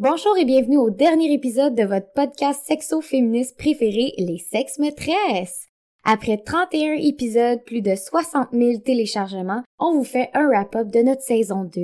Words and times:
Bonjour 0.00 0.38
et 0.38 0.44
bienvenue 0.44 0.76
au 0.76 0.90
dernier 0.90 1.32
épisode 1.32 1.74
de 1.74 1.82
votre 1.82 2.12
podcast 2.12 2.62
sexo-féministe 2.64 3.58
préféré, 3.58 4.14
Les 4.16 4.38
Sexes 4.38 4.78
Maîtresses. 4.78 5.66
Après 6.04 6.38
31 6.38 6.92
épisodes, 6.92 7.58
plus 7.66 7.82
de 7.82 7.96
60 7.96 8.50
000 8.52 8.78
téléchargements, 8.78 9.64
on 9.80 9.94
vous 9.94 10.04
fait 10.04 10.30
un 10.34 10.46
wrap-up 10.46 10.86
de 10.92 11.00
notre 11.00 11.22
saison 11.22 11.64
2. 11.64 11.80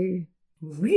Oui! 0.62 0.94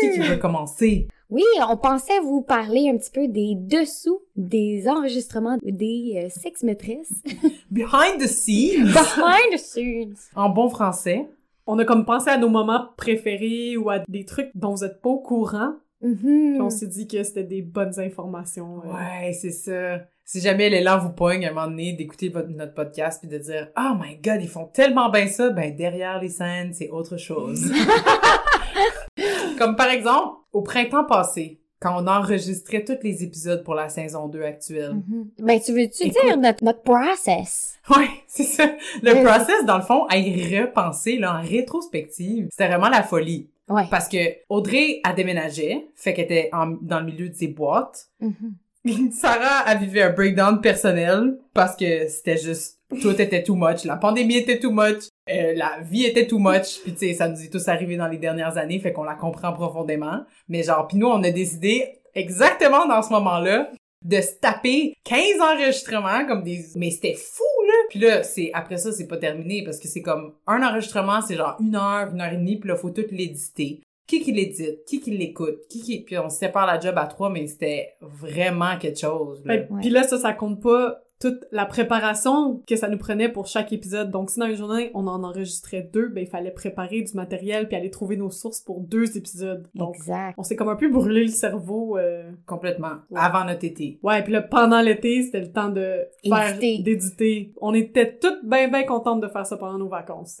Qui 0.00 0.10
qui 0.10 0.18
veut 0.18 0.36
commencer? 0.38 1.06
Oui, 1.30 1.44
on 1.70 1.76
pensait 1.76 2.18
vous 2.18 2.42
parler 2.42 2.90
un 2.92 2.96
petit 2.96 3.12
peu 3.12 3.28
des 3.28 3.54
dessous 3.54 4.22
des 4.34 4.88
enregistrements 4.88 5.58
des 5.62 6.24
euh, 6.24 6.28
sexes 6.28 6.64
maîtresses. 6.64 7.22
Behind 7.70 8.18
the 8.18 8.26
scenes! 8.26 8.92
Behind 8.92 9.52
the 9.52 9.58
scenes! 9.58 10.16
En 10.34 10.48
bon 10.48 10.68
français. 10.68 11.28
On 11.66 11.78
a 11.78 11.84
comme 11.84 12.04
pensé 12.04 12.30
à 12.30 12.38
nos 12.38 12.48
moments 12.48 12.88
préférés 12.96 13.76
ou 13.76 13.90
à 13.90 13.98
des 14.08 14.24
trucs 14.24 14.50
dont 14.54 14.70
vous 14.74 14.84
êtes 14.84 15.00
pas 15.02 15.08
au 15.10 15.18
courant. 15.18 15.74
Mhm. 16.02 16.52
Puis 16.52 16.60
on 16.60 16.70
s'est 16.70 16.86
dit 16.86 17.08
que 17.08 17.22
c'était 17.22 17.42
des 17.44 17.62
bonnes 17.62 17.98
informations. 17.98 18.82
euh. 18.84 18.92
Ouais, 18.92 19.32
c'est 19.32 19.50
ça. 19.50 20.00
Si 20.24 20.40
jamais 20.40 20.68
l'élan 20.68 20.98
vous 20.98 21.10
pogne 21.10 21.46
à 21.46 21.50
un 21.50 21.54
moment 21.54 21.68
donné 21.68 21.92
d'écouter 21.92 22.32
notre 22.48 22.74
podcast 22.74 23.20
puis 23.20 23.28
de 23.28 23.38
dire 23.38 23.68
«Oh 23.78 23.94
my 24.00 24.16
God, 24.16 24.42
ils 24.42 24.48
font 24.48 24.66
tellement 24.66 25.08
bien 25.08 25.28
ça!» 25.28 25.50
Ben, 25.50 25.74
derrière 25.74 26.20
les 26.20 26.28
scènes, 26.28 26.72
c'est 26.72 26.90
autre 26.90 27.16
chose. 27.16 27.72
Comme 29.58 29.76
par 29.76 29.88
exemple, 29.88 30.36
au 30.52 30.62
printemps 30.62 31.04
passé, 31.04 31.60
quand 31.80 32.02
on 32.02 32.06
enregistrait 32.06 32.84
tous 32.84 32.98
les 33.02 33.22
épisodes 33.22 33.62
pour 33.64 33.74
la 33.74 33.88
saison 33.88 34.28
2 34.28 34.42
actuelle. 34.42 34.94
Mhm. 35.08 35.28
Ben, 35.38 35.60
tu 35.60 35.72
veux-tu 35.72 36.04
Écoute. 36.04 36.22
dire 36.24 36.36
notre, 36.38 36.64
notre 36.64 36.82
process? 36.82 37.78
Ouais, 37.90 38.08
c'est 38.26 38.44
ça. 38.44 38.66
Le 39.02 39.12
Ouais. 39.12 39.22
process, 39.24 39.64
dans 39.66 39.76
le 39.76 39.82
fond, 39.82 40.04
à 40.06 40.16
y 40.16 40.58
repenser, 40.58 41.18
là, 41.18 41.38
en 41.38 41.42
rétrospective, 41.42 42.48
c'était 42.50 42.68
vraiment 42.68 42.88
la 42.88 43.02
folie. 43.02 43.48
Ouais. 43.68 43.84
Parce 43.90 44.08
que 44.08 44.16
Audrey 44.48 45.00
a 45.04 45.12
déménagé, 45.12 45.88
fait 45.96 46.14
qu'elle 46.14 46.26
était 46.26 46.50
en- 46.52 46.76
dans 46.80 47.00
le 47.00 47.06
milieu 47.06 47.28
de 47.28 47.34
ses 47.34 47.48
boîtes. 47.48 48.08
Mhm. 48.20 48.54
Sarah 49.12 49.60
a 49.66 49.74
vécu 49.74 50.00
un 50.00 50.10
breakdown 50.10 50.60
personnel 50.60 51.38
parce 51.54 51.76
que 51.76 52.08
c'était 52.08 52.38
juste 52.38 52.80
tout 53.00 53.20
était 53.20 53.42
too 53.42 53.56
much, 53.56 53.84
la 53.84 53.96
pandémie 53.96 54.36
était 54.36 54.60
too 54.60 54.70
much, 54.70 55.08
euh, 55.28 55.54
la 55.56 55.80
vie 55.82 56.04
était 56.04 56.26
too 56.26 56.38
much, 56.38 56.82
puis 56.84 56.92
tu 56.92 56.98
sais 56.98 57.14
ça 57.14 57.28
nous 57.28 57.42
est 57.42 57.50
tous 57.50 57.66
arrivé 57.66 57.96
dans 57.96 58.06
les 58.06 58.18
dernières 58.18 58.56
années, 58.58 58.78
fait 58.78 58.92
qu'on 58.92 59.02
la 59.02 59.14
comprend 59.14 59.52
profondément. 59.52 60.24
Mais 60.48 60.62
genre 60.62 60.86
puis 60.86 60.96
nous 60.96 61.08
on 61.08 61.22
a 61.22 61.30
décidé 61.30 62.00
exactement 62.14 62.86
dans 62.86 63.02
ce 63.02 63.10
moment-là 63.10 63.72
de 64.04 64.20
se 64.20 64.34
taper 64.40 64.94
15 65.04 65.40
enregistrements 65.40 66.26
comme 66.26 66.44
des 66.44 66.64
mais 66.76 66.90
c'était 66.90 67.14
fou 67.14 67.42
là. 67.66 67.74
Puis 67.90 67.98
là 67.98 68.22
c'est 68.22 68.50
après 68.54 68.76
ça 68.76 68.92
c'est 68.92 69.08
pas 69.08 69.16
terminé 69.16 69.64
parce 69.64 69.80
que 69.80 69.88
c'est 69.88 70.02
comme 70.02 70.34
un 70.46 70.62
enregistrement 70.62 71.20
c'est 71.22 71.34
genre 71.34 71.56
une 71.60 71.74
heure, 71.74 72.12
une 72.12 72.20
heure 72.20 72.32
et 72.32 72.36
demie, 72.36 72.58
puis 72.58 72.68
là 72.68 72.76
faut 72.76 72.90
tout 72.90 73.06
l'éditer 73.10 73.80
qui 74.06 74.20
qui 74.20 74.32
l'édite, 74.32 74.84
qui 74.86 75.00
qui 75.00 75.10
l'écoute, 75.10 75.66
qui 75.68 75.82
qui... 75.82 76.00
Puis 76.00 76.18
on 76.18 76.30
se 76.30 76.38
sépare 76.38 76.66
la 76.66 76.78
job 76.78 76.94
à 76.96 77.06
trois, 77.06 77.28
mais 77.30 77.46
c'était 77.46 77.94
vraiment 78.00 78.78
quelque 78.78 78.98
chose. 78.98 79.44
là. 79.44 79.56
Ben, 79.56 79.66
Ouais. 79.70 79.80
Puis 79.80 79.90
là, 79.90 80.02
ça, 80.04 80.18
ça 80.18 80.32
compte 80.32 80.62
pas 80.62 81.02
toute 81.20 81.44
la 81.50 81.64
préparation 81.66 82.62
que 82.66 82.76
ça 82.76 82.88
nous 82.88 82.98
prenait 82.98 83.28
pour 83.30 83.46
chaque 83.46 83.72
épisode. 83.72 84.10
Donc, 84.10 84.30
si 84.30 84.38
dans 84.38 84.46
une 84.46 84.54
journée, 84.56 84.90
on 84.94 85.06
en 85.06 85.22
enregistrait 85.24 85.88
deux, 85.92 86.08
ben, 86.08 86.22
il 86.22 86.26
fallait 86.28 86.50
préparer 86.50 87.02
du 87.02 87.14
matériel 87.14 87.68
puis 87.68 87.76
aller 87.76 87.90
trouver 87.90 88.16
nos 88.16 88.30
sources 88.30 88.60
pour 88.60 88.80
deux 88.80 89.16
épisodes. 89.16 89.66
Donc, 89.74 89.96
Exact. 89.96 90.34
on 90.36 90.42
s'est 90.42 90.56
comme 90.56 90.68
un 90.68 90.76
peu 90.76 90.88
brûlé 90.90 91.22
le 91.22 91.28
cerveau. 91.28 91.96
euh, 91.98 92.30
Complètement. 92.46 92.96
Ouais. 93.10 93.20
Avant 93.20 93.44
notre 93.44 93.64
été. 93.64 93.98
Ouais, 94.02 94.22
puis 94.22 94.32
là, 94.32 94.42
pendant 94.42 94.80
l'été, 94.80 95.22
c'était 95.22 95.40
le 95.40 95.52
temps 95.52 95.68
de 95.70 96.00
faire, 96.26 96.56
Éditer. 96.58 96.82
d'éditer. 96.82 97.52
On 97.60 97.72
était 97.74 98.18
toutes 98.18 98.44
bien, 98.44 98.68
bien 98.68 98.84
contentes 98.84 99.20
de 99.22 99.28
faire 99.28 99.46
ça 99.46 99.56
pendant 99.56 99.78
nos 99.78 99.88
vacances. 99.88 100.38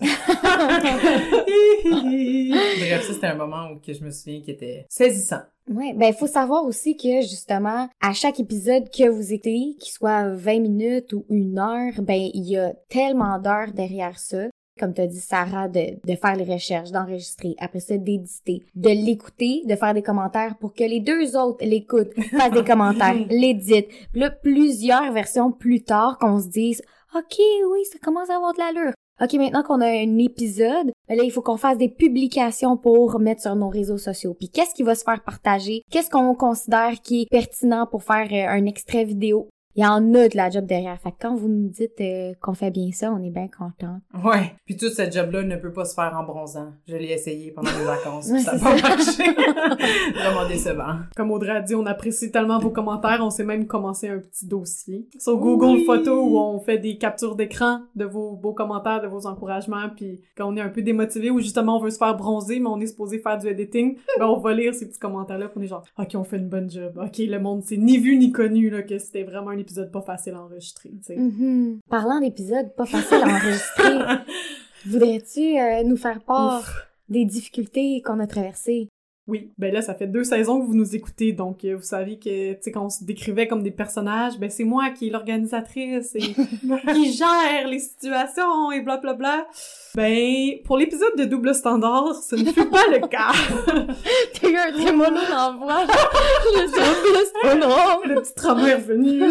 Bref, 2.78 3.02
ça 3.06 3.12
c'était 3.14 3.26
un 3.28 3.34
moment 3.34 3.70
où 3.72 3.78
que 3.80 3.92
je 3.92 4.04
me 4.04 4.10
souviens 4.10 4.40
qui 4.42 4.50
était 4.50 4.86
saisissant. 4.88 5.40
Ouais, 5.68 5.94
ben 5.94 6.12
faut 6.12 6.28
savoir 6.28 6.64
aussi 6.64 6.96
que 6.96 7.22
justement 7.22 7.88
à 8.00 8.12
chaque 8.12 8.38
épisode 8.38 8.88
que 8.90 9.08
vous 9.08 9.32
écoutez, 9.32 9.74
qu'il 9.80 9.92
soit 9.92 10.28
20 10.28 10.60
minutes 10.60 11.12
ou 11.12 11.24
une 11.28 11.58
heure, 11.58 11.92
ben 12.02 12.30
il 12.32 12.44
y 12.44 12.56
a 12.56 12.72
tellement 12.88 13.38
d'heures 13.38 13.72
derrière 13.72 14.18
ça. 14.18 14.46
Comme 14.78 14.92
t'as 14.92 15.06
dit 15.06 15.20
Sarah, 15.20 15.68
de, 15.68 15.98
de 16.06 16.16
faire 16.16 16.36
les 16.36 16.44
recherches, 16.44 16.90
d'enregistrer, 16.90 17.56
après 17.58 17.80
ça 17.80 17.96
d'éditer, 17.96 18.62
de 18.74 18.90
l'écouter, 18.90 19.62
de 19.66 19.74
faire 19.74 19.94
des 19.94 20.02
commentaires 20.02 20.56
pour 20.58 20.74
que 20.74 20.84
les 20.84 21.00
deux 21.00 21.34
autres 21.34 21.64
l'écoutent, 21.64 22.12
fassent 22.30 22.52
des 22.52 22.62
commentaires, 22.62 23.16
l'éditent. 23.30 23.88
Là, 24.14 24.30
plusieurs 24.30 25.12
versions 25.12 25.50
plus 25.50 25.82
tard 25.82 26.18
qu'on 26.18 26.38
se 26.40 26.48
dise 26.48 26.82
OK, 27.16 27.38
oui, 27.38 27.84
ça 27.90 27.98
commence 27.98 28.28
à 28.28 28.36
avoir 28.36 28.52
de 28.52 28.58
l'allure. 28.58 28.92
OK, 29.18 29.32
maintenant 29.34 29.62
qu'on 29.62 29.80
a 29.80 29.86
un 29.86 30.18
épisode, 30.18 30.92
ben 31.08 31.16
là, 31.16 31.24
il 31.24 31.30
faut 31.30 31.40
qu'on 31.40 31.56
fasse 31.56 31.78
des 31.78 31.88
publications 31.88 32.76
pour 32.76 33.18
mettre 33.18 33.40
sur 33.40 33.56
nos 33.56 33.70
réseaux 33.70 33.96
sociaux. 33.96 34.34
Puis 34.34 34.50
qu'est-ce 34.50 34.74
qui 34.74 34.82
va 34.82 34.94
se 34.94 35.04
faire 35.04 35.22
partager? 35.24 35.82
Qu'est-ce 35.90 36.10
qu'on 36.10 36.34
considère 36.34 37.00
qui 37.02 37.22
est 37.22 37.30
pertinent 37.30 37.86
pour 37.86 38.02
faire 38.02 38.28
euh, 38.30 38.58
un 38.58 38.66
extrait 38.66 39.04
vidéo? 39.04 39.48
Il 39.76 39.82
y 39.82 39.86
en 39.86 40.14
a 40.14 40.28
de 40.28 40.36
la 40.36 40.48
job 40.50 40.64
derrière. 40.66 40.98
Fait 41.00 41.10
que 41.10 41.16
quand 41.20 41.34
vous 41.34 41.48
nous 41.48 41.68
dites 41.68 42.00
euh, 42.00 42.32
qu'on 42.40 42.54
fait 42.54 42.70
bien 42.70 42.90
ça, 42.92 43.12
on 43.12 43.22
est 43.22 43.30
bien 43.30 43.48
content. 43.48 44.00
Ouais. 44.24 44.54
Puis 44.64 44.76
tout 44.76 44.88
ce 44.88 45.10
job-là 45.10 45.42
ne 45.42 45.56
peut 45.56 45.72
pas 45.72 45.84
se 45.84 45.94
faire 45.94 46.16
en 46.18 46.24
bronzant. 46.24 46.72
Je 46.88 46.96
l'ai 46.96 47.10
essayé 47.12 47.50
pendant 47.50 47.70
mes 47.78 47.84
vacances. 47.84 48.30
Ouais, 48.36 48.40
ça 48.40 48.54
n'a 48.56 48.58
pas 48.58 48.76
ça. 48.78 48.88
marché. 48.88 49.22
Vraiment 50.14 50.48
décevant. 50.48 50.96
Comme 51.14 51.30
Audrey 51.30 51.50
a 51.50 51.60
dit, 51.60 51.74
on 51.74 51.86
apprécie 51.86 52.30
tellement 52.30 52.58
vos 52.58 52.70
commentaires. 52.70 53.18
On 53.22 53.30
s'est 53.30 53.44
même 53.44 53.66
commencé 53.66 54.08
un 54.08 54.18
petit 54.18 54.46
dossier 54.46 55.06
sur 55.18 55.36
Google 55.36 55.76
Oui. 55.76 55.84
Photos 55.84 56.18
où 56.26 56.38
on 56.38 56.58
fait 56.58 56.78
des 56.78 56.96
captures 56.98 57.36
d'écran 57.36 57.82
de 57.94 58.04
vos 58.04 58.32
beaux 58.32 58.54
commentaires, 58.54 59.02
de 59.02 59.06
vos 59.08 59.26
encouragements. 59.26 59.88
Puis 59.94 60.20
quand 60.36 60.50
on 60.50 60.56
est 60.56 60.60
un 60.60 60.68
peu 60.70 60.82
démotivé 60.82 61.30
ou 61.30 61.40
justement 61.40 61.76
on 61.76 61.80
veut 61.80 61.90
se 61.90 61.98
faire 61.98 62.16
bronzer, 62.16 62.60
mais 62.60 62.68
on 62.68 62.80
est 62.80 62.86
supposé 62.86 63.18
faire 63.18 63.38
du 63.38 63.46
editing, 63.48 63.96
ben 64.18 64.26
on 64.26 64.38
va 64.38 64.54
lire 64.54 64.74
ces 64.74 64.88
petits 64.88 64.98
commentaires-là. 64.98 65.50
On 65.54 65.60
est 65.60 65.66
genre, 65.66 65.84
ok, 65.98 66.08
on 66.14 66.24
fait 66.24 66.38
une 66.38 66.48
bonne 66.48 66.70
job. 66.70 66.98
Ok, 67.02 67.18
le 67.18 67.38
monde 67.38 67.62
c'est 67.62 67.76
ni 67.76 67.98
vu 67.98 68.16
ni 68.16 68.32
connu 68.32 68.70
là 68.70 68.82
que 68.82 68.98
c'était 68.98 69.22
vraiment 69.24 69.50
un 69.50 69.58
épisode 69.66 69.90
pas 69.90 70.02
facile 70.02 70.34
à 70.34 70.42
enregistrer. 70.42 70.90
tu 70.90 71.02
sais. 71.02 71.16
Mhm. 71.16 71.80
Parlant 71.90 72.20
d'épisodes 72.20 72.72
pas 72.76 72.86
faciles 72.86 73.22
à 73.22 73.26
enregistrer, 73.26 73.98
voudrais-tu 74.86 75.58
euh, 75.58 75.82
nous 75.84 75.96
faire 75.96 76.20
part 76.22 76.64
des 77.08 77.24
difficultés 77.24 78.00
qu'on 78.04 78.20
a 78.20 78.26
traversées? 78.26 78.88
Oui, 79.28 79.50
ben 79.58 79.74
là, 79.74 79.82
ça 79.82 79.94
fait 79.94 80.06
deux 80.06 80.22
saisons 80.22 80.60
que 80.60 80.66
vous 80.66 80.76
nous 80.76 80.94
écoutez, 80.94 81.32
donc 81.32 81.64
euh, 81.64 81.74
vous 81.74 81.82
savez 81.82 82.16
que, 82.16 82.52
tu 82.52 82.58
sais, 82.60 82.70
quand 82.70 82.84
on 82.86 82.90
se 82.90 83.02
décrivait 83.02 83.48
comme 83.48 83.64
des 83.64 83.72
personnages, 83.72 84.38
ben 84.38 84.48
c'est 84.50 84.62
moi 84.62 84.90
qui 84.90 85.08
est 85.08 85.10
l'organisatrice 85.10 86.14
et 86.14 86.20
qui 86.94 87.12
gère 87.12 87.66
les 87.68 87.80
situations 87.80 88.70
et 88.70 88.82
bla 88.82 88.98
bla 88.98 89.14
bla. 89.14 89.48
Ben, 89.96 90.60
pour 90.64 90.78
l'épisode 90.78 91.16
de 91.18 91.24
Double 91.24 91.56
Standard, 91.56 92.14
ce 92.22 92.36
ne 92.36 92.52
fut 92.52 92.70
pas 92.70 92.86
le 92.88 93.00
cas. 93.08 93.32
T'as 94.40 94.48
eu 94.48 94.56
un 94.56 95.56
voix. 95.56 95.86
Sais 95.86 96.80
pas, 96.80 97.20
c'est 97.42 97.58
non. 97.58 98.00
le 98.04 98.20
petit 98.20 98.34
trauma 98.34 98.68
est 98.68 98.74
revenu. 98.74 99.22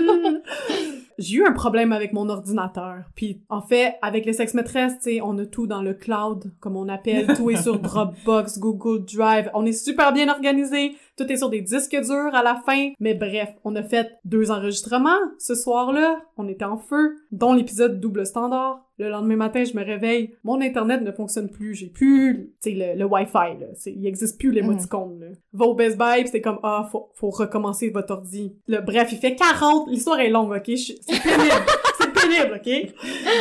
J'ai 1.18 1.38
eu 1.38 1.46
un 1.46 1.54
problème 1.54 1.92
avec 1.92 2.14
mon 2.14 2.30
ordinateur. 2.30 3.04
Puis, 3.16 3.42
en 3.50 3.62
fait, 3.62 3.96
avec 4.02 4.26
les 4.26 4.34
sex 4.34 4.54
maîtresses, 4.54 4.98
tu 4.98 5.12
sais, 5.12 5.22
on 5.22 5.38
a 5.38 5.46
tout 5.46 5.68
dans 5.68 5.82
le 5.82 5.94
cloud, 5.94 6.52
comme 6.60 6.76
on 6.76 6.90
appelle. 6.90 7.28
Tout 7.36 7.50
est 7.50 7.62
sur 7.62 7.80
Dropbox, 7.80 8.60
Google 8.60 9.06
Drive. 9.06 9.50
On 9.54 9.66
est 9.66 9.74
super 9.74 10.14
bien 10.14 10.30
organisé. 10.30 10.96
Tout 11.18 11.32
est 11.32 11.38
sur 11.38 11.50
des 11.50 11.62
disques 11.62 11.96
durs 11.96 12.36
à 12.36 12.44
la 12.44 12.56
fin. 12.66 12.92
Mais 13.00 13.14
bref, 13.14 13.54
on 13.64 13.76
a 13.76 13.84
fait 13.84 14.18
deux 14.26 14.52
enregistrements 14.52 15.10
ce 15.40 15.56
soir-là. 15.56 16.20
On 16.38 16.48
était 16.48 16.66
en 16.66 16.78
feu, 16.78 17.16
dont 17.32 17.54
l'épisode 17.54 18.00
double 18.00 18.26
standard. 18.26 18.86
Le 18.98 19.10
lendemain 19.10 19.36
matin, 19.36 19.64
je 19.66 19.74
me 19.78 19.84
réveille. 19.84 20.36
Mon 20.44 20.62
Internet 20.62 21.02
ne 21.02 21.12
fonctionne 21.12 21.50
plus. 21.50 21.74
J'ai 21.76 21.88
plus, 21.88 22.54
tu 22.64 22.72
sais, 22.72 22.76
le, 22.76 22.98
le 23.00 23.06
Wi-Fi, 23.06 23.60
là. 23.60 23.68
C'est- 23.74 23.92
Il 23.92 24.06
existe 24.08 24.40
plus 24.40 24.52
l'émoticône, 24.52 25.20
là. 25.20 25.28
Va 25.54 25.66
au 25.66 25.76
Best 25.76 25.98
Buy, 25.98 26.26
c'est 26.28 26.42
comme, 26.42 26.60
ah, 26.64 26.88
faut, 26.92 27.10
faut 27.16 27.30
recommencer 27.30 27.90
votre 27.90 28.14
ordi. 28.14 28.56
Le, 28.68 28.80
bref, 28.80 29.10
il 29.12 29.18
fait 29.18 29.36
40. 29.36 29.90
L'histoire 29.90 30.20
est 30.22 30.30
longue, 30.30 30.52
ok? 30.52 30.64
C'est 30.78 30.96
pénible. 31.24 31.66
pénible, 32.16 32.56
ok? 32.56 32.94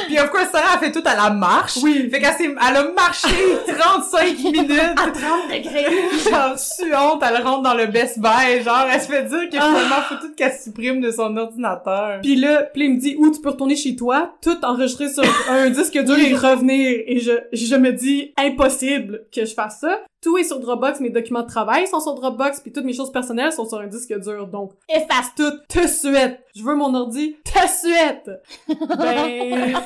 Puis 0.07 0.19
of 0.19 0.31
course, 0.31 0.49
Sarah 0.53 0.75
a 0.75 0.79
fait 0.79 0.93
tout 0.93 1.03
à 1.05 1.15
la 1.15 1.31
marche. 1.31 1.79
Oui. 1.83 2.09
Fait 2.11 2.21
qu'elle 2.21 2.35
elle 2.41 2.77
a 2.77 2.85
marché 2.93 3.29
35 3.67 4.39
minutes. 4.45 4.71
À 4.97 5.11
30 5.11 5.15
degrés. 5.49 5.87
genre 6.31 6.59
suante, 6.59 7.23
elle 7.27 7.43
rentre 7.43 7.63
dans 7.63 7.75
le 7.75 7.87
Best 7.87 8.19
Buy, 8.19 8.63
genre 8.65 8.87
elle 8.93 9.01
se 9.01 9.07
fait 9.07 9.23
dire 9.23 9.49
que 9.51 9.57
Ah. 9.59 9.69
finalement 9.69 10.03
faut 10.09 10.15
tout 10.17 10.35
qu'elle 10.35 10.53
supprime 10.53 11.01
de 11.01 11.11
son 11.11 11.37
ordinateur. 11.37 12.21
Puis 12.23 12.37
là, 12.37 12.63
puis 12.73 12.85
il 12.85 12.95
me 12.95 12.99
dit 13.01 13.17
où 13.19 13.31
tu 13.31 13.41
peux 13.41 13.51
retourner 13.51 13.77
chez 13.77 13.97
toi, 13.97 14.35
tout 14.43 14.57
enregistré 14.65 15.09
sur 15.09 15.25
un 15.49 15.71
disque 15.71 15.99
dur 15.99 16.19
et 16.19 16.35
revenir. 16.35 16.99
Et 17.07 17.21
je, 17.21 17.33
je 17.53 17.77
me 17.77 17.93
dis 17.93 18.33
impossible 18.37 19.25
que 19.35 19.45
je 19.45 19.55
fasse 19.55 19.81
ça. 19.81 20.01
Tout 20.25 20.39
est 20.39 20.45
sur 20.45 20.59
Dropbox, 20.59 21.01
mes 21.01 21.11
documents 21.11 21.43
de 21.43 21.49
travail 21.49 21.87
sont 21.87 22.01
sur 22.01 22.15
Dropbox, 22.15 22.61
puis 22.61 22.73
toutes 22.73 22.85
mes 22.85 22.95
choses 22.95 23.13
personnelles 23.13 23.53
sont 23.53 23.69
sur 23.69 23.79
un 23.79 23.87
disque 23.87 24.19
dur. 24.19 24.47
Donc, 24.47 24.73
efface 24.89 25.35
tout, 25.37 25.53
te 25.69 25.87
suite. 25.87 26.41
Je 26.57 26.63
veux 26.65 26.75
mon 26.75 26.95
ordi, 26.95 27.37
te 27.45 27.59
suite. 27.69 28.31
Ben. 28.67 29.77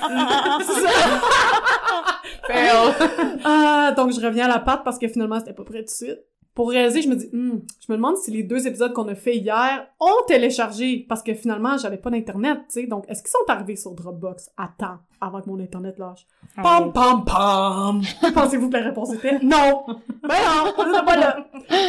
Fail. 2.46 2.94
Ah, 3.44 3.92
donc 3.96 4.12
je 4.12 4.20
reviens 4.20 4.44
à 4.44 4.48
la 4.48 4.58
patte 4.58 4.84
parce 4.84 4.98
que 4.98 5.08
finalement 5.08 5.38
c'était 5.38 5.52
pas 5.52 5.64
prêt 5.64 5.78
tout 5.78 5.86
de 5.86 5.90
suite. 5.90 6.20
Pour 6.58 6.70
réaliser, 6.70 7.02
je 7.02 7.08
me 7.08 7.14
dis, 7.14 7.28
Hmm, 7.32 7.60
je 7.86 7.92
me 7.92 7.96
demande 7.96 8.16
si 8.16 8.32
les 8.32 8.42
deux 8.42 8.66
épisodes 8.66 8.92
qu'on 8.92 9.06
a 9.06 9.14
fait 9.14 9.36
hier 9.36 9.86
ont 10.00 10.24
téléchargé 10.26 11.06
parce 11.08 11.22
que 11.22 11.32
finalement 11.32 11.78
j'avais 11.78 11.98
pas 11.98 12.10
d'internet, 12.10 12.58
tu 12.68 12.80
sais. 12.80 12.86
Donc 12.88 13.04
est-ce 13.08 13.22
qu'ils 13.22 13.30
sont 13.30 13.44
arrivés 13.46 13.76
sur 13.76 13.92
Dropbox? 13.94 14.50
À 14.56 14.68
temps 14.76 14.98
avant 15.20 15.40
que 15.40 15.48
mon 15.48 15.60
internet 15.60 15.96
lâche 16.00 16.26
Pam 16.60 16.92
pam 16.92 17.24
pam. 17.24 18.02
Pensez-vous 18.34 18.70
que 18.70 18.76
la 18.76 18.82
réponse 18.82 19.12
était 19.14 19.38
non? 19.40 19.84
Ben 19.86 20.34
non, 20.34 20.72
on 20.78 20.88
était 20.92 21.04
pas 21.04 21.16
là. 21.16 21.46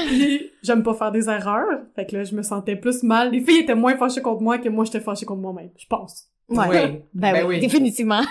Puis 0.07 0.51
j'aime 0.61 0.83
pas 0.83 0.93
faire 0.93 1.11
des 1.11 1.27
erreurs, 1.27 1.79
fait 1.95 2.05
que 2.05 2.15
là 2.17 2.23
je 2.23 2.35
me 2.35 2.43
sentais 2.43 2.75
plus 2.75 3.01
mal. 3.01 3.31
Les 3.31 3.41
filles 3.41 3.61
étaient 3.61 3.73
moins 3.73 3.97
fâchées 3.97 4.21
contre 4.21 4.43
moi 4.43 4.59
que 4.59 4.69
moi 4.69 4.85
j'étais 4.85 4.99
fâchée 4.99 5.25
contre 5.25 5.41
moi-même, 5.41 5.71
je 5.79 5.87
pense. 5.87 6.27
Ouais. 6.47 6.67
Oui. 6.69 6.75
Ben, 7.15 7.33
Ben 7.33 7.33
oui, 7.47 7.55
oui. 7.55 7.59
définitivement. 7.59 8.21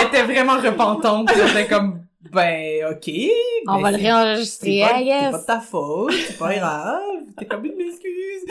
Elle 0.00 0.06
était 0.06 0.22
vraiment 0.22 0.56
repentante. 0.56 1.26
puis 1.28 1.36
Elle 1.42 1.50
était 1.50 1.66
comme, 1.68 2.00
ben, 2.32 2.84
ok. 2.90 3.10
On 3.66 3.76
mais 3.76 3.82
va 3.82 3.90
le 3.90 3.96
réenregistrer, 3.96 4.82
C'est 4.84 4.92
pas, 4.92 4.98
c'est 4.98 5.38
de 5.38 5.46
ta 5.46 5.60
faute, 5.60 6.12
c'est 6.12 6.38
pas 6.38 6.54
grave. 6.54 7.02
T'es 7.38 7.46
comme 7.46 7.64
une 7.64 7.80
excuse. 7.80 8.44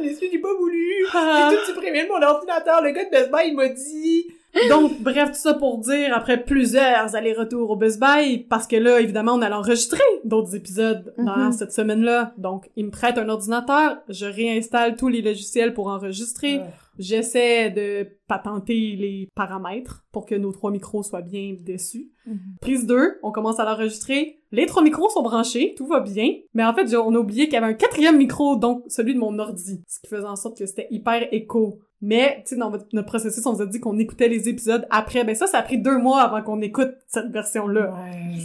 Une 0.00 0.08
excuse, 0.08 0.30
j'ai 0.32 0.38
pas 0.38 0.54
voulu. 0.54 1.06
Ah. 1.12 1.48
J'ai 1.50 1.56
tout 1.56 1.66
supprimé 1.66 2.04
de 2.04 2.08
mon 2.08 2.22
ordinateur. 2.22 2.82
Le 2.82 2.90
gars 2.90 3.04
de 3.04 3.10
Best 3.10 3.30
Buy, 3.30 3.48
il 3.48 3.56
m'a 3.56 3.68
dit. 3.68 4.26
Donc, 4.68 5.00
bref, 5.02 5.30
tout 5.32 5.38
ça 5.38 5.54
pour 5.54 5.78
dire, 5.78 6.14
après 6.14 6.42
plusieurs 6.44 7.14
allers-retours 7.16 7.70
au 7.70 7.76
Best 7.76 8.00
Buy, 8.00 8.38
parce 8.48 8.66
que 8.66 8.76
là, 8.76 9.00
évidemment, 9.00 9.32
on 9.34 9.42
allait 9.42 9.54
enregistrer 9.54 10.02
d'autres 10.24 10.54
épisodes 10.54 11.12
dans 11.18 11.36
Mhm. 11.46 11.52
cette 11.52 11.72
semaine-là. 11.72 12.32
Donc, 12.38 12.70
il 12.76 12.86
me 12.86 12.90
prête 12.90 13.18
un 13.18 13.28
ordinateur, 13.28 13.98
je 14.08 14.26
réinstalle 14.26 14.96
tous 14.96 15.08
les 15.08 15.22
logiciels 15.22 15.74
pour 15.74 15.88
enregistrer, 15.88 16.60
j'essaie 16.98 17.70
de 17.70 18.06
patenter 18.28 18.96
les 18.96 19.28
paramètres 19.34 20.04
pour 20.12 20.24
que 20.26 20.34
nos 20.34 20.52
trois 20.52 20.70
micros 20.70 21.02
soient 21.02 21.20
bien 21.22 21.56
dessus. 21.60 22.10
Mhm. 22.26 22.38
Prise 22.60 22.86
2, 22.86 23.18
on 23.22 23.32
commence 23.32 23.58
à 23.60 23.64
l'enregistrer. 23.64 24.38
Les 24.52 24.66
trois 24.66 24.82
micros 24.82 25.08
sont 25.10 25.22
branchés, 25.22 25.74
tout 25.76 25.86
va 25.86 25.98
bien. 26.00 26.28
Mais 26.54 26.64
en 26.64 26.72
fait, 26.72 26.94
on 26.94 27.14
a 27.14 27.18
oublié 27.18 27.44
qu'il 27.46 27.54
y 27.54 27.56
avait 27.56 27.66
un 27.66 27.74
quatrième 27.74 28.16
micro, 28.16 28.56
donc 28.56 28.84
celui 28.86 29.14
de 29.14 29.18
mon 29.18 29.36
ordi. 29.40 29.82
Ce 29.88 30.00
qui 30.00 30.06
faisait 30.06 30.24
en 30.26 30.36
sorte 30.36 30.56
que 30.56 30.64
c'était 30.66 30.86
hyper 30.90 31.26
écho. 31.32 31.80
Mais, 32.02 32.42
tu 32.46 32.50
sais, 32.54 32.56
dans 32.56 32.70
votre- 32.70 32.86
notre 32.92 33.06
processus, 33.08 33.44
on 33.46 33.52
vous 33.54 33.62
a 33.62 33.66
dit 33.66 33.80
qu'on 33.80 33.98
écoutait 33.98 34.28
les 34.28 34.48
épisodes 34.48 34.86
après. 34.90 35.24
Ben 35.24 35.34
ça, 35.34 35.46
ça 35.46 35.58
a 35.58 35.62
pris 35.62 35.78
deux 35.78 35.96
mois 35.98 36.20
avant 36.22 36.42
qu'on 36.42 36.60
écoute 36.60 36.94
cette 37.08 37.30
version-là. 37.30 37.92
Ouais. 37.94 38.38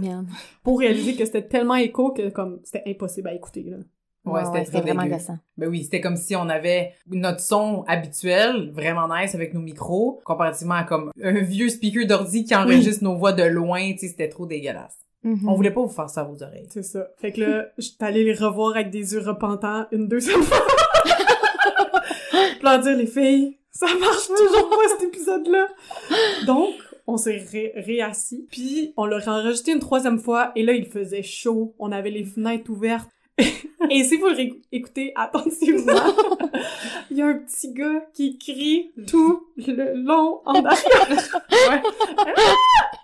Merde. 0.00 0.26
Pour 0.62 0.78
réaliser 0.78 1.14
que 1.14 1.24
c'était 1.24 1.42
tellement 1.46 1.74
écho 1.74 2.12
que, 2.12 2.30
comme, 2.30 2.60
c'était 2.64 2.82
impossible 2.86 3.28
à 3.28 3.34
écouter, 3.34 3.64
là. 3.68 3.76
Ouais, 4.26 4.42
c'était 4.46 4.64
très 4.64 4.80
vraiment 4.80 5.02
dégueu. 5.02 5.16
gossant. 5.16 5.36
Ben 5.58 5.68
oui, 5.68 5.84
c'était 5.84 6.00
comme 6.00 6.16
si 6.16 6.34
on 6.34 6.48
avait 6.48 6.92
notre 7.10 7.40
son 7.40 7.84
habituel, 7.86 8.70
vraiment 8.72 9.06
nice 9.14 9.34
avec 9.34 9.52
nos 9.52 9.60
micros, 9.60 10.22
comparativement 10.24 10.76
à 10.76 10.84
comme 10.84 11.10
un 11.22 11.40
vieux 11.42 11.68
speaker 11.68 12.06
d'ordi 12.06 12.44
qui 12.44 12.56
enregistre 12.56 13.04
nos 13.04 13.16
voix 13.16 13.34
de 13.34 13.42
loin, 13.42 13.92
tu 13.92 13.98
sais, 13.98 14.08
c'était 14.08 14.30
trop 14.30 14.46
dégueulasse. 14.46 14.96
Mhm. 15.24 15.46
On 15.46 15.52
voulait 15.54 15.70
pas 15.72 15.82
vous 15.82 15.90
faire 15.90 16.08
ça 16.08 16.22
à 16.22 16.24
vos 16.24 16.42
oreilles. 16.42 16.68
C'est 16.70 16.82
ça. 16.82 17.06
Fait 17.18 17.32
que 17.32 17.40
là, 17.42 17.66
j'étais 17.76 18.04
allée 18.04 18.24
les 18.24 18.32
revoir 18.32 18.74
avec 18.76 18.90
des 18.90 19.12
yeux 19.12 19.20
repentants 19.20 19.84
une 19.92 20.08
deuxième 20.08 20.42
fois. 20.42 20.56
Leur 22.62 22.78
dire, 22.80 22.96
les 22.96 23.06
filles, 23.06 23.58
ça 23.70 23.86
marche 23.98 24.28
toujours 24.28 24.70
pas 24.70 24.88
cet 24.88 25.02
épisode-là. 25.02 25.68
Donc, 26.46 26.74
on 27.06 27.16
s'est 27.16 27.44
ré 27.50 27.72
réassis. 27.76 28.46
Puis, 28.50 28.92
on 28.96 29.06
l'a 29.06 29.18
enregistré 29.26 29.72
une 29.72 29.80
troisième 29.80 30.18
fois. 30.18 30.52
Et 30.56 30.62
là, 30.62 30.72
il 30.72 30.86
faisait 30.86 31.22
chaud. 31.22 31.74
On 31.78 31.92
avait 31.92 32.10
les 32.10 32.24
fenêtres 32.24 32.70
ouvertes. 32.70 33.10
et 33.90 34.04
si 34.04 34.16
vous 34.16 34.28
écoutez 34.70 35.12
attentivement, 35.16 35.92
il 37.10 37.16
y 37.16 37.22
a 37.22 37.26
un 37.26 37.34
petit 37.34 37.72
gars 37.72 38.06
qui 38.12 38.38
crie 38.38 38.92
tout 39.08 39.48
le 39.56 39.94
long 39.94 40.40
en 40.44 40.64
arrière. 40.64 41.42
Ouais. 41.68 41.82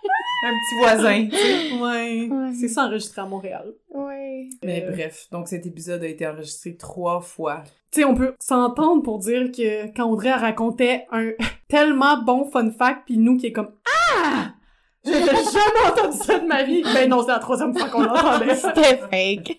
un 0.43 0.51
petit 0.51 0.75
voisin, 0.79 1.27
tu 1.27 1.35
sais. 1.35 1.71
Ouais. 1.79 2.27
Ouais. 2.29 2.51
C'est 2.59 2.67
ça 2.67 2.85
enregistré 2.85 3.21
à 3.21 3.25
Montréal. 3.25 3.73
Ouais. 3.93 4.49
Mais 4.63 4.83
Euh, 4.87 4.91
bref, 4.91 5.27
donc 5.31 5.47
cet 5.47 5.65
épisode 5.65 6.03
a 6.03 6.07
été 6.07 6.25
enregistré 6.27 6.75
trois 6.75 7.21
fois. 7.21 7.63
Tu 7.91 8.01
sais, 8.01 8.05
on 8.05 8.15
peut 8.15 8.33
s'entendre 8.39 9.03
pour 9.03 9.19
dire 9.19 9.51
que 9.51 9.87
quand 9.95 10.09
Audrey 10.09 10.31
racontait 10.31 11.05
un 11.11 11.31
tellement 11.67 12.21
bon 12.23 12.45
fun 12.49 12.71
fact, 12.71 13.01
puis 13.05 13.17
nous 13.17 13.37
qui 13.37 13.47
est 13.47 13.51
comme 13.51 13.71
Ah! 14.15 14.53
J'avais 15.03 15.25
jamais 15.25 15.89
entendu 15.91 16.17
ça 16.17 16.37
de 16.39 16.45
ma 16.45 16.63
vie. 16.63 16.83
Ben 16.93 17.09
non, 17.09 17.21
c'est 17.23 17.29
la 17.31 17.39
troisième 17.39 17.75
fois 17.75 17.89
qu'on 17.89 18.01
l'entendait. 18.03 18.55
C'était 18.55 18.97
fake. 18.97 19.57